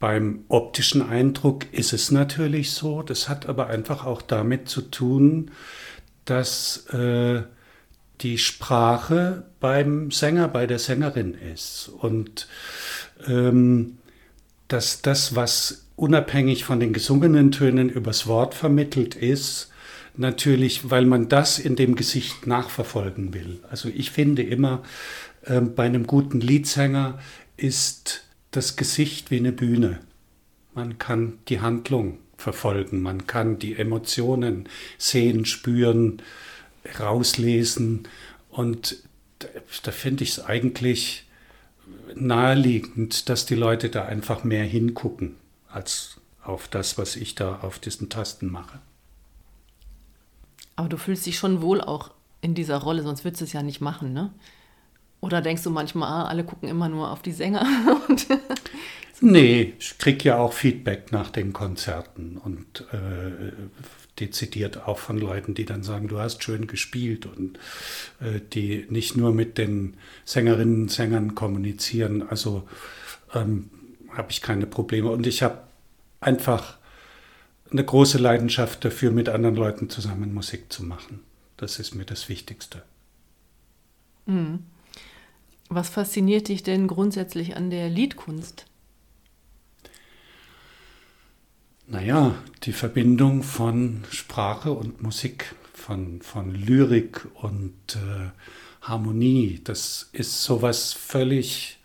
Beim 0.00 0.44
optischen 0.48 1.08
Eindruck 1.08 1.72
ist 1.72 1.92
es 1.92 2.10
natürlich 2.10 2.72
so, 2.72 3.02
das 3.02 3.28
hat 3.28 3.46
aber 3.46 3.68
einfach 3.68 4.04
auch 4.04 4.20
damit 4.20 4.68
zu 4.68 4.82
tun, 4.82 5.52
dass 6.24 6.88
äh, 6.88 7.42
die 8.22 8.38
Sprache 8.38 9.44
beim 9.60 10.10
Sänger, 10.10 10.48
bei 10.48 10.66
der 10.66 10.78
Sängerin 10.78 11.34
ist. 11.34 11.88
Und 11.88 12.48
ähm, 13.26 13.98
dass 14.68 15.02
das, 15.02 15.34
was 15.34 15.86
unabhängig 15.96 16.64
von 16.64 16.80
den 16.80 16.92
gesungenen 16.92 17.52
Tönen 17.52 17.88
übers 17.88 18.26
Wort 18.26 18.54
vermittelt 18.54 19.14
ist, 19.14 19.70
natürlich, 20.16 20.90
weil 20.90 21.06
man 21.06 21.28
das 21.28 21.58
in 21.58 21.76
dem 21.76 21.94
Gesicht 21.94 22.46
nachverfolgen 22.46 23.34
will. 23.34 23.60
Also 23.70 23.88
ich 23.88 24.10
finde 24.10 24.42
immer, 24.42 24.82
äh, 25.42 25.60
bei 25.60 25.84
einem 25.84 26.06
guten 26.06 26.40
Liedsänger 26.40 27.18
ist 27.56 28.24
das 28.50 28.76
Gesicht 28.76 29.30
wie 29.30 29.38
eine 29.38 29.52
Bühne. 29.52 30.00
Man 30.74 30.98
kann 30.98 31.38
die 31.48 31.60
Handlung 31.60 32.18
verfolgen, 32.36 33.02
man 33.02 33.26
kann 33.26 33.58
die 33.58 33.76
Emotionen 33.76 34.68
sehen, 34.98 35.44
spüren, 35.44 36.22
rauslesen. 36.98 38.08
Und 38.50 38.96
da, 39.38 39.48
da 39.82 39.90
finde 39.90 40.24
ich 40.24 40.30
es 40.30 40.44
eigentlich 40.44 41.26
naheliegend, 42.14 43.28
dass 43.28 43.46
die 43.46 43.54
Leute 43.54 43.88
da 43.88 44.04
einfach 44.04 44.44
mehr 44.44 44.64
hingucken 44.64 45.36
als 45.68 46.20
auf 46.42 46.68
das, 46.68 46.98
was 46.98 47.16
ich 47.16 47.34
da 47.34 47.60
auf 47.62 47.78
diesen 47.78 48.08
Tasten 48.08 48.50
mache. 48.50 48.80
Aber 50.76 50.88
du 50.88 50.96
fühlst 50.96 51.26
dich 51.26 51.38
schon 51.38 51.62
wohl 51.62 51.80
auch 51.80 52.10
in 52.40 52.54
dieser 52.54 52.78
Rolle, 52.78 53.02
sonst 53.02 53.24
würdest 53.24 53.40
du 53.40 53.44
es 53.44 53.52
ja 53.52 53.62
nicht 53.62 53.80
machen, 53.80 54.12
ne? 54.12 54.32
Oder 55.20 55.40
denkst 55.40 55.62
du 55.62 55.70
manchmal, 55.70 56.08
ah, 56.08 56.24
alle 56.26 56.42
gucken 56.42 56.68
immer 56.68 56.88
nur 56.88 57.12
auf 57.12 57.22
die 57.22 57.30
Sänger? 57.30 57.64
nee, 59.20 59.74
ich 59.78 59.96
kriege 59.98 60.24
ja 60.24 60.38
auch 60.38 60.52
Feedback 60.52 61.12
nach 61.12 61.30
den 61.30 61.52
Konzerten 61.52 62.38
und 62.38 62.84
äh, 62.92 63.52
dezidiert 64.22 64.86
auch 64.86 64.98
von 64.98 65.18
Leuten, 65.18 65.54
die 65.54 65.64
dann 65.64 65.82
sagen, 65.82 66.06
du 66.06 66.18
hast 66.18 66.44
schön 66.44 66.68
gespielt 66.68 67.26
und 67.26 67.58
äh, 68.20 68.40
die 68.52 68.86
nicht 68.88 69.16
nur 69.16 69.32
mit 69.32 69.58
den 69.58 69.94
Sängerinnen 70.24 70.82
und 70.82 70.90
Sängern 70.90 71.34
kommunizieren. 71.34 72.22
Also 72.22 72.68
ähm, 73.34 73.68
habe 74.16 74.30
ich 74.30 74.40
keine 74.40 74.66
Probleme. 74.66 75.10
Und 75.10 75.26
ich 75.26 75.42
habe 75.42 75.58
einfach 76.20 76.78
eine 77.70 77.84
große 77.84 78.18
Leidenschaft 78.18 78.84
dafür, 78.84 79.10
mit 79.10 79.28
anderen 79.28 79.56
Leuten 79.56 79.90
zusammen 79.90 80.32
Musik 80.32 80.72
zu 80.72 80.84
machen. 80.84 81.20
Das 81.56 81.78
ist 81.78 81.94
mir 81.94 82.04
das 82.04 82.28
Wichtigste. 82.28 82.82
Mhm. 84.26 84.60
Was 85.68 85.88
fasziniert 85.88 86.48
dich 86.48 86.62
denn 86.62 86.86
grundsätzlich 86.86 87.56
an 87.56 87.70
der 87.70 87.88
Liedkunst? 87.88 88.66
Naja, 91.92 92.34
die 92.62 92.72
Verbindung 92.72 93.42
von 93.42 94.04
Sprache 94.10 94.72
und 94.72 95.02
Musik, 95.02 95.54
von, 95.74 96.22
von 96.22 96.54
Lyrik 96.54 97.26
und 97.34 97.74
äh, 97.96 98.30
Harmonie, 98.80 99.60
das 99.62 100.08
ist 100.12 100.42
sowas 100.42 100.94
völlig 100.94 101.78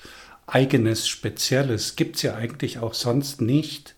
Eigenes, 0.45 1.09
Spezielles. 1.09 1.97
Gibt 1.97 2.15
es 2.15 2.21
ja 2.21 2.35
eigentlich 2.35 2.79
auch 2.79 2.93
sonst 2.93 3.41
nicht 3.41 3.95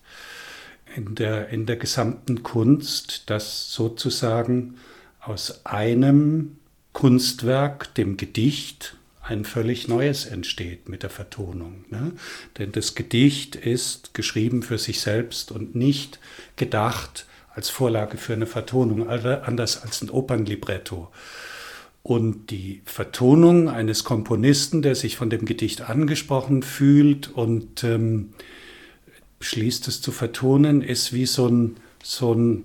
in 0.96 1.14
der, 1.14 1.50
in 1.50 1.64
der 1.64 1.76
gesamten 1.76 2.42
Kunst, 2.42 3.30
dass 3.30 3.72
sozusagen 3.72 4.78
aus 5.20 5.64
einem 5.64 6.56
Kunstwerk, 6.92 7.94
dem 7.94 8.16
Gedicht, 8.16 8.96
ein 9.30 9.44
völlig 9.44 9.86
neues 9.86 10.26
entsteht 10.26 10.88
mit 10.88 11.04
der 11.04 11.10
Vertonung. 11.10 11.84
Ne? 11.88 12.12
Denn 12.58 12.72
das 12.72 12.96
Gedicht 12.96 13.54
ist 13.54 14.12
geschrieben 14.12 14.62
für 14.62 14.76
sich 14.76 15.00
selbst 15.00 15.52
und 15.52 15.74
nicht 15.76 16.18
gedacht 16.56 17.26
als 17.54 17.70
Vorlage 17.70 18.16
für 18.16 18.32
eine 18.32 18.46
Vertonung, 18.46 19.08
anders 19.08 19.82
als 19.82 20.02
ein 20.02 20.10
Opernlibretto. 20.10 21.10
Und 22.02 22.50
die 22.50 22.82
Vertonung 22.84 23.68
eines 23.68 24.04
Komponisten, 24.04 24.82
der 24.82 24.94
sich 24.94 25.16
von 25.16 25.30
dem 25.30 25.44
Gedicht 25.44 25.82
angesprochen 25.82 26.62
fühlt 26.62 27.28
und 27.28 27.84
ähm, 27.84 28.30
beschließt 29.38 29.86
es 29.86 30.00
zu 30.00 30.10
vertonen, 30.10 30.82
ist 30.82 31.12
wie 31.12 31.26
so 31.26 31.46
ein, 31.46 31.76
so 32.02 32.34
ein, 32.34 32.64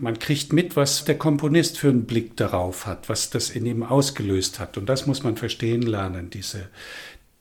man 0.00 0.18
kriegt 0.18 0.52
mit, 0.52 0.76
was 0.76 1.04
der 1.04 1.18
Komponist 1.18 1.78
für 1.78 1.88
einen 1.88 2.04
Blick 2.04 2.36
darauf 2.36 2.86
hat, 2.86 3.08
was 3.08 3.30
das 3.30 3.50
in 3.50 3.66
ihm 3.66 3.82
ausgelöst 3.82 4.58
hat. 4.58 4.78
Und 4.78 4.86
das 4.86 5.06
muss 5.06 5.22
man 5.22 5.36
verstehen 5.36 5.82
lernen, 5.82 6.30
diese, 6.30 6.68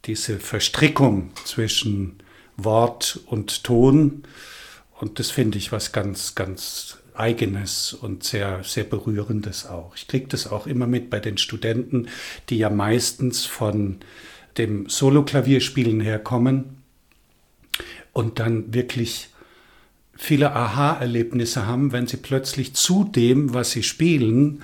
diese 0.06 0.40
Verstrickung 0.40 1.32
zwischen 1.46 2.20
Wort 2.58 3.20
und 3.26 3.64
Ton. 3.64 4.24
Und 5.00 5.20
das 5.20 5.32
finde 5.32 5.58
ich 5.58 5.72
was 5.72 5.92
ganz, 5.92 6.36
ganz 6.36 6.98
Eigenes 7.16 7.94
und 7.94 8.24
sehr, 8.24 8.64
sehr 8.64 8.84
Berührendes 8.84 9.66
auch. 9.68 9.96
Ich 9.96 10.08
kriege 10.08 10.28
das 10.28 10.48
auch 10.48 10.66
immer 10.66 10.88
mit 10.88 11.10
bei 11.10 11.20
den 11.20 11.38
Studenten, 11.38 12.08
die 12.50 12.58
ja 12.58 12.70
meistens 12.70 13.46
von 13.46 13.98
dem 14.58 14.90
Soloklavierspielen 14.90 16.02
herkommen 16.02 16.84
und 18.14 18.40
dann 18.40 18.74
wirklich 18.74 19.30
viele 20.16 20.56
Aha-Erlebnisse 20.56 21.66
haben, 21.66 21.92
wenn 21.92 22.08
sie 22.08 22.18
plötzlich 22.18 22.74
zu 22.74 23.04
dem, 23.04 23.54
was 23.54 23.72
sie 23.72 23.84
spielen, 23.84 24.62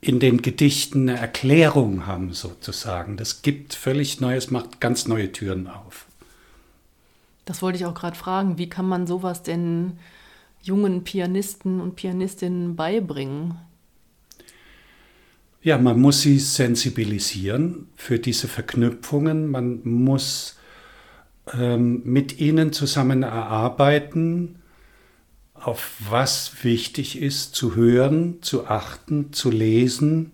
in 0.00 0.20
den 0.20 0.42
Gedichten 0.42 1.08
eine 1.08 1.18
Erklärung 1.18 2.06
haben, 2.06 2.32
sozusagen. 2.32 3.16
Das 3.16 3.42
gibt 3.42 3.74
völlig 3.74 4.20
Neues, 4.20 4.50
macht 4.50 4.80
ganz 4.80 5.08
neue 5.08 5.32
Türen 5.32 5.66
auf. 5.66 6.06
Das 7.46 7.62
wollte 7.62 7.78
ich 7.78 7.86
auch 7.86 7.94
gerade 7.94 8.16
fragen. 8.16 8.58
Wie 8.58 8.68
kann 8.68 8.86
man 8.86 9.06
sowas 9.06 9.42
denn 9.42 9.98
jungen 10.62 11.04
Pianisten 11.04 11.80
und 11.80 11.96
Pianistinnen 11.96 12.76
beibringen? 12.76 13.56
Ja, 15.62 15.78
man 15.78 15.98
muss 15.98 16.20
sie 16.20 16.38
sensibilisieren 16.38 17.88
für 17.96 18.18
diese 18.18 18.48
Verknüpfungen. 18.48 19.50
Man 19.50 19.80
muss 19.84 20.58
ähm, 21.52 22.02
mit 22.04 22.38
ihnen 22.38 22.72
zusammen 22.74 23.22
erarbeiten, 23.22 24.56
auf 25.54 25.92
was 26.10 26.52
wichtig 26.62 27.20
ist 27.20 27.54
zu 27.54 27.74
hören, 27.74 28.38
zu 28.42 28.66
achten, 28.66 29.32
zu 29.32 29.50
lesen. 29.50 30.32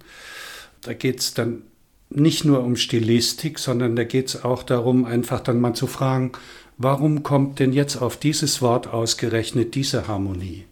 Da 0.83 0.95
geht 0.95 1.21
es 1.21 1.35
dann 1.35 1.63
nicht 2.09 2.45
nur 2.45 2.65
um 2.65 2.75
Stilistik, 2.77 3.59
sondern 3.59 3.95
da 3.95 4.05
geht 4.05 4.29
es 4.29 4.45
auch 4.45 4.63
darum, 4.63 5.05
einfach 5.05 5.41
dann 5.41 5.61
mal 5.61 5.75
zu 5.75 5.87
fragen, 5.87 6.33
warum 6.79 7.23
kommt 7.23 7.59
denn 7.61 7.73
jetzt 7.73 7.97
auf 7.97 8.17
dieses 8.17 8.61
Wort 8.61 8.89
ausgerechnet 8.89 9.75
diese 9.75 10.09
Harmonie? 10.09 10.65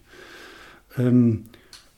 Ähm, 0.97 1.45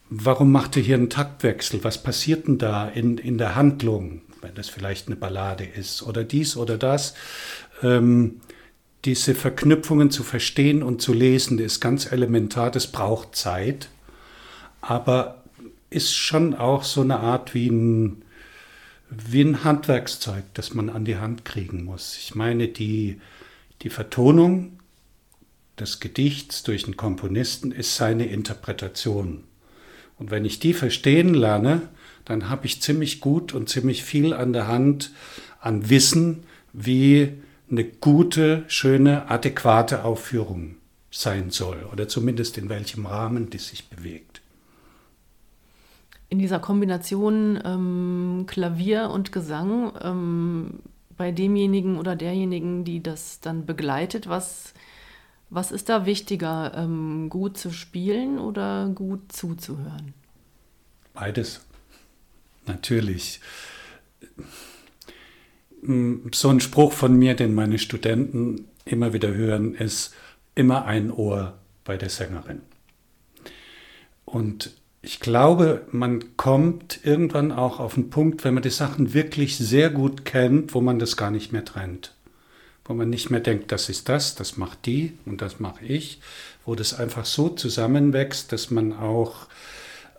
warum 0.09 0.51
macht 0.51 0.77
er 0.77 0.83
hier 0.83 0.95
einen 0.95 1.09
Taktwechsel? 1.09 1.83
Was 1.83 2.03
passiert 2.03 2.47
denn 2.47 2.59
da 2.59 2.87
in, 2.87 3.17
in 3.17 3.37
der 3.37 3.55
Handlung, 3.55 4.21
wenn 4.41 4.53
das 4.53 4.69
vielleicht 4.69 5.07
eine 5.07 5.15
Ballade 5.15 5.63
ist 5.63 6.03
oder 6.03 6.23
dies 6.23 6.55
oder 6.55 6.77
das? 6.77 7.15
ähm, 7.83 8.41
diese 9.05 9.33
Verknüpfungen 9.35 10.11
zu 10.11 10.23
verstehen 10.23 10.83
und 10.83 11.01
zu 11.01 11.13
lesen, 11.13 11.59
ist 11.59 11.79
ganz 11.79 12.11
elementar, 12.11 12.71
das 12.71 12.87
braucht 12.87 13.35
Zeit, 13.35 13.89
aber 14.81 15.43
ist 15.89 16.13
schon 16.15 16.53
auch 16.53 16.83
so 16.83 17.01
eine 17.01 17.19
Art 17.19 17.53
wie 17.53 17.67
ein, 17.67 18.23
wie 19.09 19.41
ein 19.41 19.63
Handwerkszeug, 19.63 20.43
das 20.53 20.73
man 20.73 20.89
an 20.89 21.05
die 21.05 21.17
Hand 21.17 21.45
kriegen 21.45 21.83
muss. 21.83 22.17
Ich 22.17 22.35
meine, 22.35 22.67
die, 22.67 23.19
die 23.81 23.89
Vertonung 23.89 24.79
des 25.79 25.99
Gedichts 25.99 26.63
durch 26.63 26.85
einen 26.85 26.95
Komponisten 26.95 27.71
ist 27.71 27.95
seine 27.95 28.27
Interpretation. 28.27 29.43
Und 30.17 30.31
wenn 30.31 30.45
ich 30.45 30.59
die 30.59 30.73
verstehen 30.73 31.33
lerne, 31.33 31.81
dann 32.25 32.49
habe 32.49 32.67
ich 32.67 32.81
ziemlich 32.81 33.19
gut 33.19 33.53
und 33.53 33.67
ziemlich 33.67 34.03
viel 34.03 34.33
an 34.33 34.53
der 34.53 34.67
Hand 34.67 35.11
an 35.59 35.89
Wissen, 35.89 36.43
wie 36.71 37.33
eine 37.71 37.85
gute, 37.85 38.65
schöne, 38.67 39.29
adäquate 39.29 40.03
Aufführung 40.03 40.75
sein 41.09 41.49
soll 41.49 41.87
oder 41.91 42.07
zumindest 42.07 42.57
in 42.57 42.69
welchem 42.69 43.05
Rahmen 43.05 43.49
die 43.49 43.57
sich 43.57 43.89
bewegt. 43.89 44.41
In 46.29 46.39
dieser 46.39 46.59
Kombination 46.59 47.59
ähm, 47.65 48.45
Klavier 48.47 49.09
und 49.09 49.31
Gesang, 49.31 49.91
ähm, 50.01 50.79
bei 51.17 51.31
demjenigen 51.31 51.99
oder 51.99 52.15
derjenigen, 52.15 52.83
die 52.83 53.03
das 53.03 53.41
dann 53.41 53.65
begleitet, 53.65 54.27
was, 54.27 54.73
was 55.49 55.71
ist 55.71 55.89
da 55.89 56.05
wichtiger, 56.05 56.73
ähm, 56.75 57.29
gut 57.29 57.57
zu 57.57 57.71
spielen 57.71 58.39
oder 58.39 58.89
gut 58.95 59.31
zuzuhören? 59.31 60.13
Beides. 61.13 61.61
Natürlich. 62.65 63.41
So 65.81 66.49
ein 66.49 66.59
Spruch 66.59 66.93
von 66.93 67.17
mir, 67.17 67.35
den 67.35 67.55
meine 67.55 67.79
Studenten 67.79 68.67
immer 68.85 69.13
wieder 69.13 69.33
hören, 69.33 69.73
ist 69.73 70.13
immer 70.53 70.85
ein 70.85 71.11
Ohr 71.11 71.57
bei 71.83 71.97
der 71.97 72.09
Sängerin. 72.09 72.61
Und 74.25 74.71
ich 75.01 75.19
glaube, 75.19 75.85
man 75.91 76.37
kommt 76.37 76.99
irgendwann 77.03 77.51
auch 77.51 77.79
auf 77.79 77.95
einen 77.95 78.11
Punkt, 78.11 78.43
wenn 78.43 78.53
man 78.53 78.63
die 78.63 78.69
Sachen 78.69 79.13
wirklich 79.13 79.57
sehr 79.57 79.89
gut 79.89 80.25
kennt, 80.25 80.75
wo 80.75 80.81
man 80.81 80.99
das 80.99 81.17
gar 81.17 81.31
nicht 81.31 81.51
mehr 81.51 81.65
trennt. 81.65 82.13
Wo 82.85 82.93
man 82.93 83.09
nicht 83.09 83.31
mehr 83.31 83.39
denkt, 83.39 83.71
das 83.71 83.89
ist 83.89 84.09
das, 84.09 84.35
das 84.35 84.57
macht 84.57 84.85
die 84.85 85.17
und 85.25 85.41
das 85.41 85.59
mache 85.59 85.83
ich. 85.83 86.21
Wo 86.65 86.75
das 86.75 86.93
einfach 86.93 87.25
so 87.25 87.49
zusammenwächst, 87.49 88.51
dass 88.51 88.69
man 88.69 88.93
auch 88.93 89.47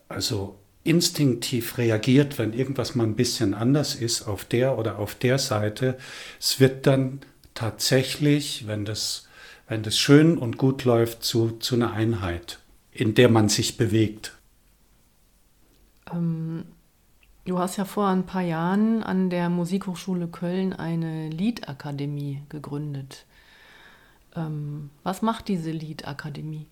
also 0.08 0.58
instinktiv 0.84 1.78
reagiert, 1.78 2.38
wenn 2.38 2.52
irgendwas 2.52 2.94
mal 2.94 3.04
ein 3.04 3.16
bisschen 3.16 3.54
anders 3.54 3.94
ist 3.94 4.22
auf 4.22 4.44
der 4.44 4.78
oder 4.78 4.98
auf 4.98 5.14
der 5.14 5.38
Seite. 5.38 5.96
Es 6.40 6.58
wird 6.60 6.86
dann 6.86 7.20
tatsächlich, 7.54 8.66
wenn 8.66 8.84
das, 8.84 9.28
wenn 9.68 9.82
das 9.82 9.98
schön 9.98 10.38
und 10.38 10.58
gut 10.58 10.84
läuft, 10.84 11.22
zu, 11.22 11.52
zu 11.58 11.76
einer 11.76 11.92
Einheit, 11.92 12.58
in 12.90 13.14
der 13.14 13.28
man 13.28 13.48
sich 13.48 13.76
bewegt. 13.76 14.36
Ähm, 16.12 16.64
du 17.44 17.58
hast 17.58 17.76
ja 17.76 17.84
vor 17.84 18.08
ein 18.08 18.26
paar 18.26 18.42
Jahren 18.42 19.02
an 19.04 19.30
der 19.30 19.48
Musikhochschule 19.50 20.28
Köln 20.28 20.72
eine 20.72 21.28
Liedakademie 21.28 22.42
gegründet. 22.48 23.24
Ähm, 24.34 24.90
was 25.04 25.22
macht 25.22 25.46
diese 25.46 25.70
Liedakademie? 25.70 26.66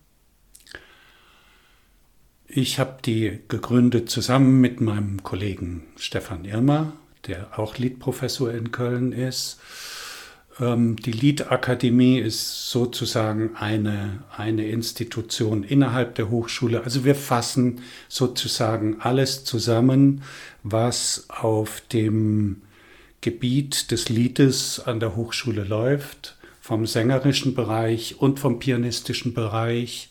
Ich 2.53 2.81
habe 2.81 2.97
die 3.05 3.39
gegründet 3.47 4.11
zusammen 4.11 4.61
mit 4.61 4.81
meinem 4.81 5.23
Kollegen 5.23 5.85
Stefan 5.95 6.45
Irmer, 6.45 6.95
der 7.29 7.57
auch 7.57 7.79
Liedprofessor 7.79 8.51
in 8.51 8.73
Köln 8.73 9.13
ist. 9.13 9.61
Ähm, 10.59 10.97
die 10.97 11.13
Liedakademie 11.13 12.19
ist 12.19 12.69
sozusagen 12.73 13.55
eine, 13.55 14.25
eine 14.37 14.67
Institution 14.67 15.63
innerhalb 15.63 16.17
der 16.17 16.29
Hochschule. 16.29 16.83
Also 16.83 17.05
wir 17.05 17.15
fassen 17.15 17.83
sozusagen 18.09 18.97
alles 18.99 19.45
zusammen, 19.45 20.23
was 20.65 21.27
auf 21.29 21.81
dem 21.93 22.63
Gebiet 23.21 23.93
des 23.93 24.09
Liedes 24.09 24.81
an 24.85 24.99
der 24.99 25.15
Hochschule 25.15 25.63
läuft, 25.63 26.37
vom 26.61 26.85
sängerischen 26.85 27.55
Bereich 27.55 28.17
und 28.19 28.41
vom 28.41 28.59
pianistischen 28.59 29.35
Bereich. 29.35 30.11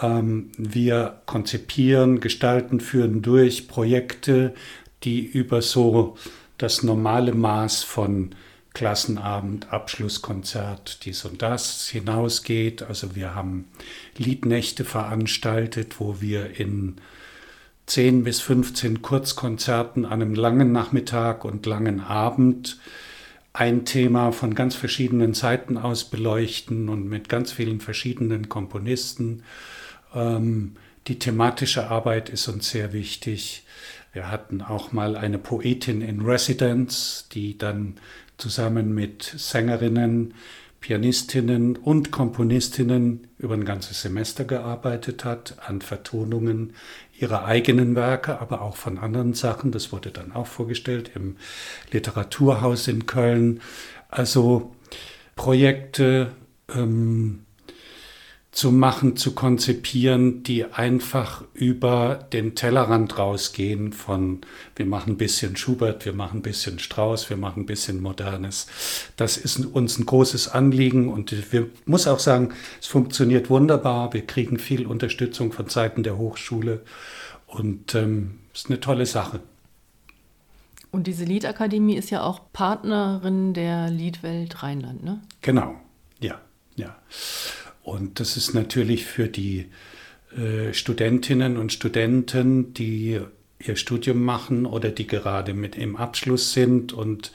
Ähm, 0.00 0.50
wir 0.56 1.20
konzipieren, 1.26 2.20
gestalten, 2.20 2.80
führen 2.80 3.22
durch 3.22 3.68
Projekte, 3.68 4.54
die 5.04 5.24
über 5.24 5.62
so 5.62 6.16
das 6.58 6.82
normale 6.82 7.32
Maß 7.34 7.82
von 7.82 8.34
Klassenabend, 8.74 9.70
Abschlusskonzert, 9.70 11.04
dies 11.04 11.24
und 11.26 11.42
das 11.42 11.88
hinausgeht. 11.88 12.82
Also 12.82 13.14
wir 13.14 13.34
haben 13.34 13.66
Liednächte 14.16 14.84
veranstaltet, 14.84 16.00
wo 16.00 16.20
wir 16.20 16.58
in 16.58 16.96
10 17.86 18.24
bis 18.24 18.40
15 18.40 19.02
Kurzkonzerten 19.02 20.06
an 20.06 20.22
einem 20.22 20.34
langen 20.34 20.72
Nachmittag 20.72 21.44
und 21.44 21.66
langen 21.66 22.00
Abend 22.00 22.78
ein 23.52 23.84
Thema 23.84 24.32
von 24.32 24.54
ganz 24.54 24.74
verschiedenen 24.74 25.34
Seiten 25.34 25.76
aus 25.76 26.04
beleuchten 26.04 26.88
und 26.88 27.08
mit 27.08 27.28
ganz 27.28 27.52
vielen 27.52 27.80
verschiedenen 27.80 28.48
Komponisten. 28.48 29.42
Ähm, 30.14 30.76
die 31.08 31.18
thematische 31.18 31.90
Arbeit 31.90 32.28
ist 32.28 32.48
uns 32.48 32.70
sehr 32.70 32.92
wichtig. 32.92 33.64
Wir 34.12 34.30
hatten 34.30 34.60
auch 34.60 34.92
mal 34.92 35.16
eine 35.16 35.38
Poetin 35.38 36.00
in 36.00 36.20
Residence, 36.20 37.28
die 37.32 37.58
dann 37.58 37.96
zusammen 38.36 38.94
mit 38.94 39.22
Sängerinnen, 39.22 40.34
Pianistinnen 40.80 41.76
und 41.76 42.10
Komponistinnen 42.10 43.28
über 43.38 43.54
ein 43.54 43.64
ganzes 43.64 44.02
Semester 44.02 44.44
gearbeitet 44.44 45.24
hat 45.24 45.56
an 45.66 45.80
Vertonungen 45.80 46.74
ihrer 47.18 47.44
eigenen 47.44 47.94
Werke, 47.94 48.40
aber 48.40 48.62
auch 48.62 48.76
von 48.76 48.98
anderen 48.98 49.32
Sachen. 49.32 49.70
Das 49.70 49.92
wurde 49.92 50.10
dann 50.10 50.32
auch 50.32 50.48
vorgestellt 50.48 51.12
im 51.14 51.36
Literaturhaus 51.92 52.88
in 52.88 53.06
Köln. 53.06 53.60
Also 54.08 54.74
Projekte, 55.36 56.32
ähm, 56.74 57.44
zu 58.52 58.70
machen, 58.70 59.16
zu 59.16 59.34
konzipieren, 59.34 60.42
die 60.42 60.66
einfach 60.66 61.42
über 61.54 62.28
den 62.34 62.54
Tellerrand 62.54 63.18
rausgehen 63.18 63.94
von 63.94 64.42
wir 64.76 64.84
machen 64.84 65.14
ein 65.14 65.16
bisschen 65.16 65.56
Schubert, 65.56 66.04
wir 66.04 66.12
machen 66.12 66.40
ein 66.40 66.42
bisschen 66.42 66.78
Strauß, 66.78 67.30
wir 67.30 67.38
machen 67.38 67.62
ein 67.62 67.66
bisschen 67.66 68.02
Modernes. 68.02 68.66
Das 69.16 69.38
ist 69.38 69.64
uns 69.64 69.98
ein 69.98 70.04
großes 70.04 70.48
Anliegen 70.48 71.08
und 71.08 71.50
wir 71.50 71.70
muss 71.86 72.06
auch 72.06 72.18
sagen, 72.18 72.52
es 72.78 72.88
funktioniert 72.88 73.48
wunderbar. 73.48 74.12
Wir 74.12 74.26
kriegen 74.26 74.58
viel 74.58 74.86
Unterstützung 74.86 75.50
von 75.52 75.70
Seiten 75.70 76.02
der 76.02 76.18
Hochschule 76.18 76.82
und 77.46 77.94
ähm, 77.94 78.40
ist 78.52 78.68
eine 78.68 78.80
tolle 78.80 79.06
Sache. 79.06 79.40
Und 80.90 81.06
diese 81.06 81.24
Liedakademie 81.24 81.96
ist 81.96 82.10
ja 82.10 82.22
auch 82.22 82.52
Partnerin 82.52 83.54
der 83.54 83.88
Liedwelt 83.88 84.62
Rheinland, 84.62 85.02
ne? 85.02 85.22
Genau, 85.40 85.74
ja, 86.20 86.38
ja. 86.76 86.94
Und 87.82 88.20
das 88.20 88.36
ist 88.36 88.54
natürlich 88.54 89.04
für 89.06 89.28
die 89.28 89.66
äh, 90.36 90.72
Studentinnen 90.72 91.56
und 91.56 91.72
Studenten, 91.72 92.74
die 92.74 93.20
ihr 93.58 93.76
Studium 93.76 94.22
machen 94.22 94.66
oder 94.66 94.90
die 94.90 95.06
gerade 95.06 95.54
mit 95.54 95.76
im 95.76 95.96
Abschluss 95.96 96.52
sind 96.52 96.92
und 96.92 97.32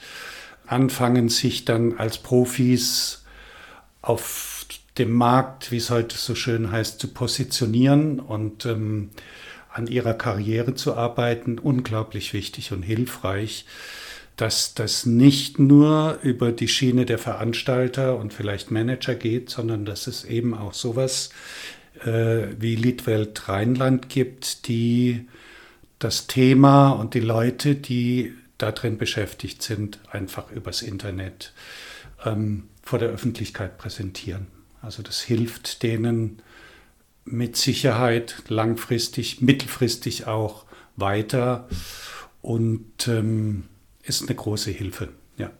anfangen, 0.66 1.28
sich 1.28 1.64
dann 1.64 1.98
als 1.98 2.18
Profis 2.18 3.24
auf 4.02 4.66
dem 4.98 5.12
Markt, 5.12 5.70
wie 5.70 5.76
es 5.76 5.90
heute 5.90 6.16
so 6.16 6.34
schön 6.34 6.70
heißt, 6.70 7.00
zu 7.00 7.08
positionieren 7.08 8.20
und 8.20 8.66
ähm, 8.66 9.10
an 9.72 9.86
ihrer 9.86 10.14
Karriere 10.14 10.74
zu 10.74 10.94
arbeiten, 10.94 11.58
unglaublich 11.58 12.32
wichtig 12.32 12.72
und 12.72 12.82
hilfreich 12.82 13.64
dass 14.38 14.72
das 14.72 15.04
nicht 15.04 15.58
nur 15.58 16.20
über 16.22 16.52
die 16.52 16.68
Schiene 16.68 17.04
der 17.04 17.18
Veranstalter 17.18 18.16
und 18.16 18.32
vielleicht 18.32 18.70
Manager 18.70 19.16
geht, 19.16 19.50
sondern 19.50 19.84
dass 19.84 20.06
es 20.06 20.24
eben 20.24 20.54
auch 20.54 20.74
sowas 20.74 21.30
äh, 22.04 22.46
wie 22.56 22.76
Liedwelt 22.76 23.48
Rheinland 23.48 24.08
gibt, 24.08 24.68
die 24.68 25.26
das 25.98 26.28
Thema 26.28 26.90
und 26.90 27.14
die 27.14 27.20
Leute, 27.20 27.74
die 27.74 28.32
darin 28.58 28.96
beschäftigt 28.96 29.60
sind, 29.62 29.98
einfach 30.08 30.52
übers 30.52 30.82
Internet 30.82 31.52
ähm, 32.24 32.68
vor 32.84 33.00
der 33.00 33.08
Öffentlichkeit 33.08 33.76
präsentieren. 33.76 34.46
Also 34.80 35.02
das 35.02 35.20
hilft 35.20 35.82
denen 35.82 36.42
mit 37.24 37.56
Sicherheit 37.56 38.36
langfristig, 38.46 39.40
mittelfristig 39.40 40.28
auch 40.28 40.64
weiter 40.94 41.68
und 42.40 43.08
ähm, 43.08 43.64
ist 44.08 44.22
eine 44.22 44.34
große 44.34 44.70
Hilfe. 44.70 45.10
Ja. 45.36 45.50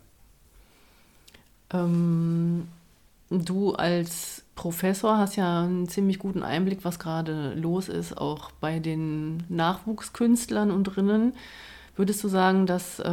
Ähm, 1.73 2.69
du 3.31 3.75
als 3.75 4.43
Professor 4.55 5.19
hast 5.19 5.37
ja 5.37 5.63
einen 5.63 5.89
ziemlich 5.89 6.19
guten 6.19 6.43
Einblick, 6.43 6.81
was 6.83 6.99
gerade 6.99 7.55
los 7.55 7.89
ist, 7.89 8.17
auch 8.19 8.51
bei 8.61 8.79
den 8.79 9.45
Nachwuchskünstlern 9.49 10.71
und 10.71 10.85
drinnen. 10.85 11.35
Würdest 11.97 12.23
du 12.25 12.29
sagen, 12.29 12.67
dass 12.67 13.01
äh, 13.01 13.13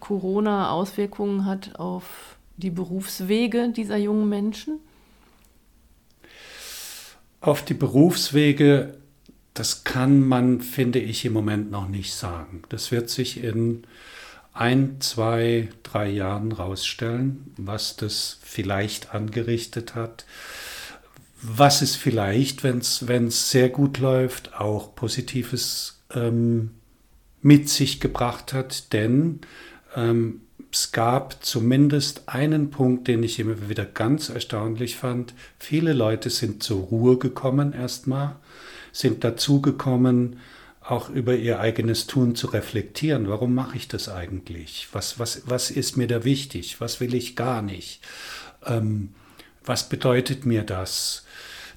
Corona 0.00 0.70
Auswirkungen 0.70 1.44
hat 1.44 1.78
auf 1.78 2.36
die 2.56 2.70
Berufswege 2.70 3.70
dieser 3.70 3.96
jungen 3.96 4.28
Menschen? 4.28 4.80
Auf 7.40 7.64
die 7.64 7.74
Berufswege, 7.74 8.96
das 9.54 9.84
kann 9.84 10.26
man, 10.26 10.60
finde 10.60 10.98
ich, 10.98 11.24
im 11.24 11.32
Moment 11.34 11.70
noch 11.70 11.88
nicht 11.88 12.14
sagen. 12.14 12.62
Das 12.70 12.90
wird 12.90 13.10
sich 13.10 13.42
in 13.44 13.84
ein, 14.56 15.00
zwei, 15.00 15.68
drei 15.82 16.08
Jahren 16.08 16.52
rausstellen, 16.52 17.52
was 17.56 17.96
das 17.96 18.38
vielleicht 18.42 19.14
angerichtet 19.14 19.94
hat. 19.94 20.24
was 21.42 21.82
es 21.82 21.94
vielleicht, 21.94 22.64
wenn 22.64 22.78
es 22.78 23.50
sehr 23.50 23.68
gut 23.68 23.98
läuft, 23.98 24.58
auch 24.58 24.94
Positives 24.94 26.00
ähm, 26.14 26.70
mit 27.42 27.68
sich 27.68 28.00
gebracht 28.00 28.52
hat, 28.52 28.92
denn 28.94 29.40
ähm, 29.94 30.40
es 30.72 30.92
gab 30.92 31.44
zumindest 31.44 32.28
einen 32.28 32.70
Punkt, 32.70 33.06
den 33.06 33.22
ich 33.22 33.38
immer 33.38 33.68
wieder 33.68 33.84
ganz 33.84 34.28
erstaunlich 34.30 34.96
fand. 34.96 35.34
Viele 35.58 35.92
Leute 35.92 36.30
sind 36.30 36.62
zur 36.62 36.80
Ruhe 36.80 37.18
gekommen 37.18 37.72
erstmal, 37.72 38.36
sind 38.92 39.22
dazugekommen, 39.22 40.38
auch 40.88 41.08
über 41.10 41.34
ihr 41.34 41.60
eigenes 41.60 42.06
Tun 42.06 42.36
zu 42.36 42.48
reflektieren. 42.48 43.28
Warum 43.28 43.54
mache 43.54 43.76
ich 43.76 43.88
das 43.88 44.08
eigentlich? 44.08 44.88
Was, 44.92 45.18
was, 45.18 45.42
was 45.46 45.70
ist 45.70 45.96
mir 45.96 46.06
da 46.06 46.24
wichtig? 46.24 46.80
Was 46.80 47.00
will 47.00 47.14
ich 47.14 47.34
gar 47.34 47.60
nicht? 47.62 48.00
Ähm, 48.64 49.10
was 49.64 49.88
bedeutet 49.88 50.46
mir 50.46 50.62
das? 50.62 51.24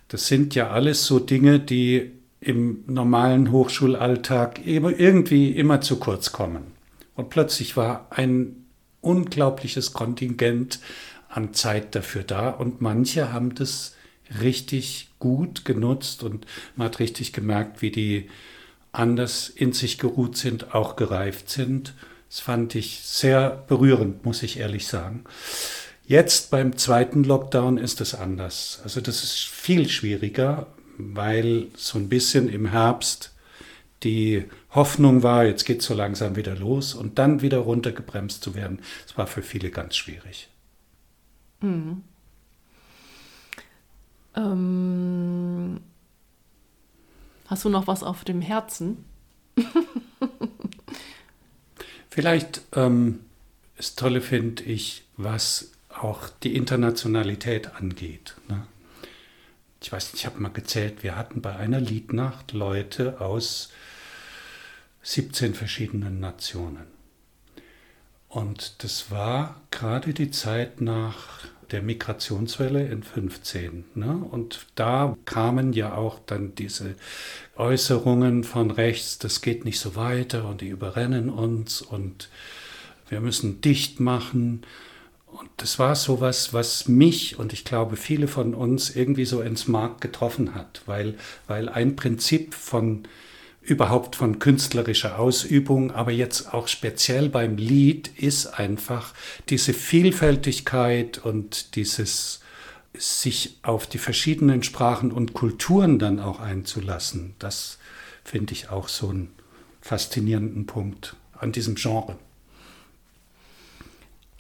Das 0.10 0.28
sind 0.28 0.54
ja 0.56 0.70
alles 0.70 1.06
so 1.06 1.20
Dinge, 1.20 1.60
die 1.60 2.12
im 2.40 2.84
normalen 2.88 3.52
Hochschulalltag 3.52 4.66
irgendwie 4.66 5.52
immer 5.52 5.82
zu 5.82 5.98
kurz 5.98 6.32
kommen. 6.32 6.72
Und 7.16 7.30
plötzlich 7.30 7.76
war 7.76 8.08
ein 8.12 8.66
unglaubliches 9.02 9.94
Kontingent 9.94 10.80
an 11.30 11.54
Zeit 11.54 11.96
dafür 11.96 12.24
da 12.24 12.50
und 12.50 12.82
manche 12.82 13.34
haben 13.34 13.56
das 13.56 13.96
richtig 14.42 15.10
gut 15.20 15.66
genutzt 15.66 16.24
und 16.24 16.46
man 16.76 16.86
hat 16.86 17.00
richtig 17.00 17.34
gemerkt, 17.34 17.82
wie 17.82 17.92
die 17.92 18.30
anders 18.92 19.50
in 19.50 19.74
sich 19.74 19.98
geruht 19.98 20.38
sind, 20.38 20.74
auch 20.74 20.96
gereift 20.96 21.50
sind. 21.50 21.94
Das 22.30 22.40
fand 22.40 22.76
ich 22.76 23.02
sehr 23.02 23.64
berührend, 23.68 24.26
muss 24.26 24.44
ich 24.44 24.60
ehrlich 24.60 24.88
sagen. 24.88 25.24
Jetzt 26.06 26.52
beim 26.52 26.78
zweiten 26.78 27.24
Lockdown 27.24 27.78
ist 27.78 28.02
es 28.02 28.16
anders. 28.16 28.80
Also 28.84 29.00
das 29.02 29.24
ist 29.24 29.48
viel 29.48 29.88
schwieriger, 29.90 30.68
weil 30.98 31.68
so 31.76 31.98
ein 31.98 32.10
bisschen 32.10 32.50
im 32.50 32.68
Herbst 32.68 33.32
die 34.04 34.46
Hoffnung 34.72 35.24
war, 35.24 35.46
jetzt 35.46 35.66
geht 35.66 35.82
es 35.82 35.86
so 35.86 35.94
langsam 35.94 36.36
wieder 36.36 36.56
los 36.56 36.94
und 36.94 37.20
dann 37.20 37.42
wieder 37.42 37.60
runtergebremst 37.60 38.44
zu 38.44 38.56
werden, 38.56 38.80
das 39.06 39.18
war 39.18 39.28
für 39.28 39.42
viele 39.42 39.72
ganz 39.72 39.96
schwierig. 39.96 40.50
Mhm. 41.62 42.04
Ähm, 44.36 45.82
hast 47.50 47.66
du 47.66 47.70
noch 47.70 47.88
was 47.88 48.04
auf 48.04 48.24
dem 48.24 48.42
Herzen? 48.42 49.04
Vielleicht 52.10 52.62
ähm, 52.74 53.22
das 53.76 53.96
Tolle 53.96 54.22
finde 54.22 54.64
ich, 54.64 55.04
was 55.18 55.72
auch 55.90 56.30
die 56.44 56.56
Internationalität 56.56 57.76
angeht. 57.76 58.36
Ne? 58.48 58.66
Ich 59.82 59.92
weiß 59.92 60.12
nicht, 60.12 60.22
ich 60.22 60.26
habe 60.26 60.40
mal 60.40 60.50
gezählt, 60.52 61.04
wir 61.04 61.16
hatten 61.16 61.42
bei 61.42 61.56
einer 61.56 61.80
Liednacht 61.80 62.52
Leute 62.52 63.22
aus 63.22 63.70
17 65.04 65.56
verschiedenen 65.56 66.20
Nationen. 66.20 66.88
Und 68.28 68.84
das 68.84 69.10
war 69.12 69.62
gerade 69.72 70.14
die 70.14 70.30
Zeit 70.30 70.82
nach 70.82 71.48
der 71.72 71.82
Migrationswelle 71.82 72.88
in 72.88 73.04
15. 73.04 73.86
Ne? 73.96 74.26
Und 74.32 74.68
da 74.76 75.18
kamen 75.26 75.74
ja 75.74 75.96
auch 75.96 76.20
dann 76.26 76.56
diese 76.56 76.96
Äußerungen 77.56 78.44
von 78.44 78.72
rechts, 78.72 79.20
das 79.20 79.42
geht 79.42 79.66
nicht 79.66 79.80
so 79.80 79.96
weiter 79.96 80.48
und 80.48 80.62
die 80.62 80.70
überrennen 80.70 81.30
uns 81.30 81.82
und 81.82 82.30
wir 83.10 83.22
müssen 83.22 83.62
dicht 83.62 84.00
machen. 84.00 84.62
Und 85.28 85.50
das 85.58 85.78
war 85.78 85.96
so 85.96 86.22
was, 86.22 86.54
was 86.54 86.88
mich 86.88 87.38
und 87.38 87.54
ich 87.54 87.66
glaube 87.66 87.98
viele 87.98 88.28
von 88.28 88.54
uns 88.54 88.96
irgendwie 88.96 89.26
so 89.26 89.42
ins 89.42 89.68
Mark 89.68 90.02
getroffen 90.02 90.56
hat, 90.56 90.82
weil, 90.86 91.16
weil 91.48 91.70
ein 91.70 91.96
Prinzip 91.96 92.56
von 92.56 93.04
überhaupt 93.70 94.16
von 94.16 94.40
künstlerischer 94.40 95.20
Ausübung, 95.20 95.92
aber 95.92 96.12
jetzt 96.12 96.54
auch 96.54 96.68
speziell 96.68 97.30
beim 97.30 97.58
Lied 97.58 98.08
ist 98.18 98.48
einfach 98.48 99.14
diese 99.50 99.74
Vielfältigkeit 99.74 101.20
und 101.20 101.76
dieses 101.76 102.42
sich 102.98 103.60
auf 103.62 103.86
die 103.88 104.00
verschiedenen 104.00 104.64
Sprachen 104.64 105.12
und 105.12 105.34
Kulturen 105.34 106.00
dann 106.00 106.20
auch 106.20 106.40
einzulassen. 106.40 107.36
Das 107.40 107.78
finde 108.24 108.54
ich 108.54 108.70
auch 108.70 108.88
so 108.88 109.10
einen 109.10 109.32
faszinierenden 109.82 110.66
Punkt 110.66 111.16
an 111.38 111.52
diesem 111.52 111.76
Genre. 111.76 112.18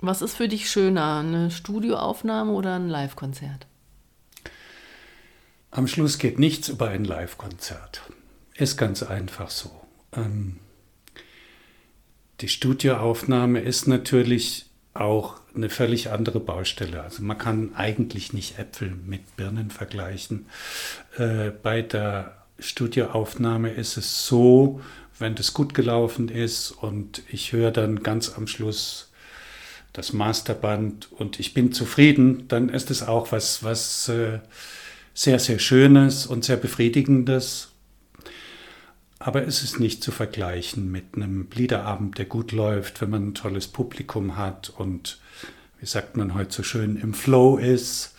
Was 0.01 0.21
ist 0.21 0.35
für 0.35 0.47
dich 0.47 0.69
schöner, 0.69 1.19
eine 1.19 1.51
Studioaufnahme 1.51 2.51
oder 2.51 2.75
ein 2.75 2.89
Live-Konzert? 2.89 3.67
Am 5.71 5.87
Schluss 5.87 6.17
geht 6.17 6.39
nichts 6.39 6.69
über 6.69 6.89
ein 6.89 7.03
Live-Konzert. 7.03 8.01
Ist 8.59 8.75
ganz 8.75 9.03
einfach 9.03 9.49
so. 9.49 9.71
Ähm, 10.13 10.57
die 12.41 12.49
Studioaufnahme 12.49 13.61
ist 13.61 13.87
natürlich 13.87 14.65
auch 14.93 15.35
eine 15.55 15.69
völlig 15.69 16.11
andere 16.11 16.41
Baustelle. 16.41 17.01
Also 17.01 17.23
man 17.23 17.37
kann 17.37 17.73
eigentlich 17.75 18.33
nicht 18.33 18.59
Äpfel 18.59 18.93
mit 19.05 19.37
Birnen 19.37 19.71
vergleichen. 19.71 20.47
Äh, 21.17 21.51
bei 21.51 21.81
der 21.81 22.35
Studioaufnahme 22.59 23.71
ist 23.71 23.95
es 23.95 24.27
so, 24.27 24.81
wenn 25.17 25.35
das 25.35 25.53
gut 25.53 25.73
gelaufen 25.73 26.27
ist 26.27 26.71
und 26.71 27.23
ich 27.29 27.53
höre 27.53 27.71
dann 27.71 28.03
ganz 28.03 28.35
am 28.35 28.45
Schluss 28.45 29.09
das 29.93 30.11
Masterband 30.11 31.09
und 31.13 31.39
ich 31.39 31.53
bin 31.53 31.71
zufrieden, 31.71 32.49
dann 32.49 32.67
ist 32.67 32.91
es 32.91 33.03
auch 33.03 33.31
was, 33.31 33.63
was 33.63 34.09
äh, 34.09 34.39
sehr, 35.13 35.39
sehr 35.39 35.59
Schönes 35.59 36.25
und 36.25 36.43
sehr 36.43 36.57
Befriedigendes. 36.57 37.69
Aber 39.19 39.45
es 39.45 39.63
ist 39.63 39.81
nicht 39.81 40.01
zu 40.01 40.11
vergleichen 40.11 40.89
mit 40.91 41.15
einem 41.15 41.47
Liederabend, 41.53 42.17
der 42.17 42.25
gut 42.25 42.53
läuft, 42.53 43.01
wenn 43.01 43.09
man 43.09 43.27
ein 43.27 43.33
tolles 43.33 43.67
Publikum 43.67 44.37
hat 44.37 44.69
und, 44.69 45.19
wie 45.79 45.85
sagt 45.85 46.15
man 46.15 46.33
heute 46.33 46.53
so 46.53 46.63
schön, 46.63 46.95
im 46.95 47.13
Flow 47.13 47.57
ist 47.57 48.15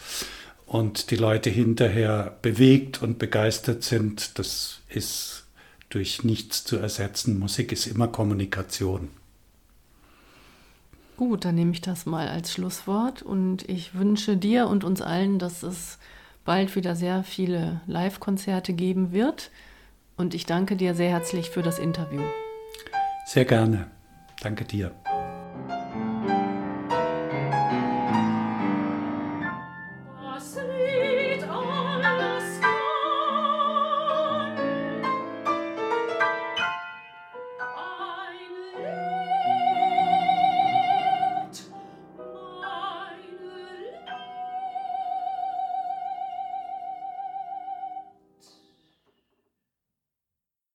und 0.67 1.11
die 1.11 1.17
Leute 1.17 1.49
hinterher 1.49 2.37
bewegt 2.43 3.03
und 3.03 3.19
begeistert 3.19 3.83
sind. 3.83 4.39
Das 4.39 4.81
ist 4.91 5.47
durch 5.89 6.23
nichts 6.23 6.65
zu 6.65 6.77
ersetzen. 6.77 7.39
Musik 7.39 7.73
ist 7.73 7.87
immer 7.87 8.09
Kommunikation. 8.09 9.09
Gut, 11.17 11.45
dann 11.45 11.55
nehme 11.55 11.73
ich 11.73 11.81
das 11.81 12.07
mal 12.07 12.29
als 12.29 12.53
Schlusswort 12.53 13.23
und 13.23 13.69
ich 13.69 13.95
wünsche 13.95 14.37
dir 14.37 14.69
und 14.69 14.85
uns 14.85 15.03
allen, 15.03 15.39
dass 15.39 15.63
es 15.63 15.99
bald 16.45 16.77
wieder 16.77 16.95
sehr 16.95 17.25
viele 17.25 17.81
Live-Konzerte 17.87 18.73
geben 18.75 19.13
wird. 19.13 19.51
Und 20.21 20.35
ich 20.35 20.45
danke 20.45 20.77
dir 20.77 20.95
sehr 20.95 21.09
herzlich 21.09 21.49
für 21.49 21.63
das 21.63 21.79
Interview. 21.79 22.21
Sehr 23.25 23.47
gerne. 23.47 23.87
Danke 24.43 24.67
dir. 24.67 24.91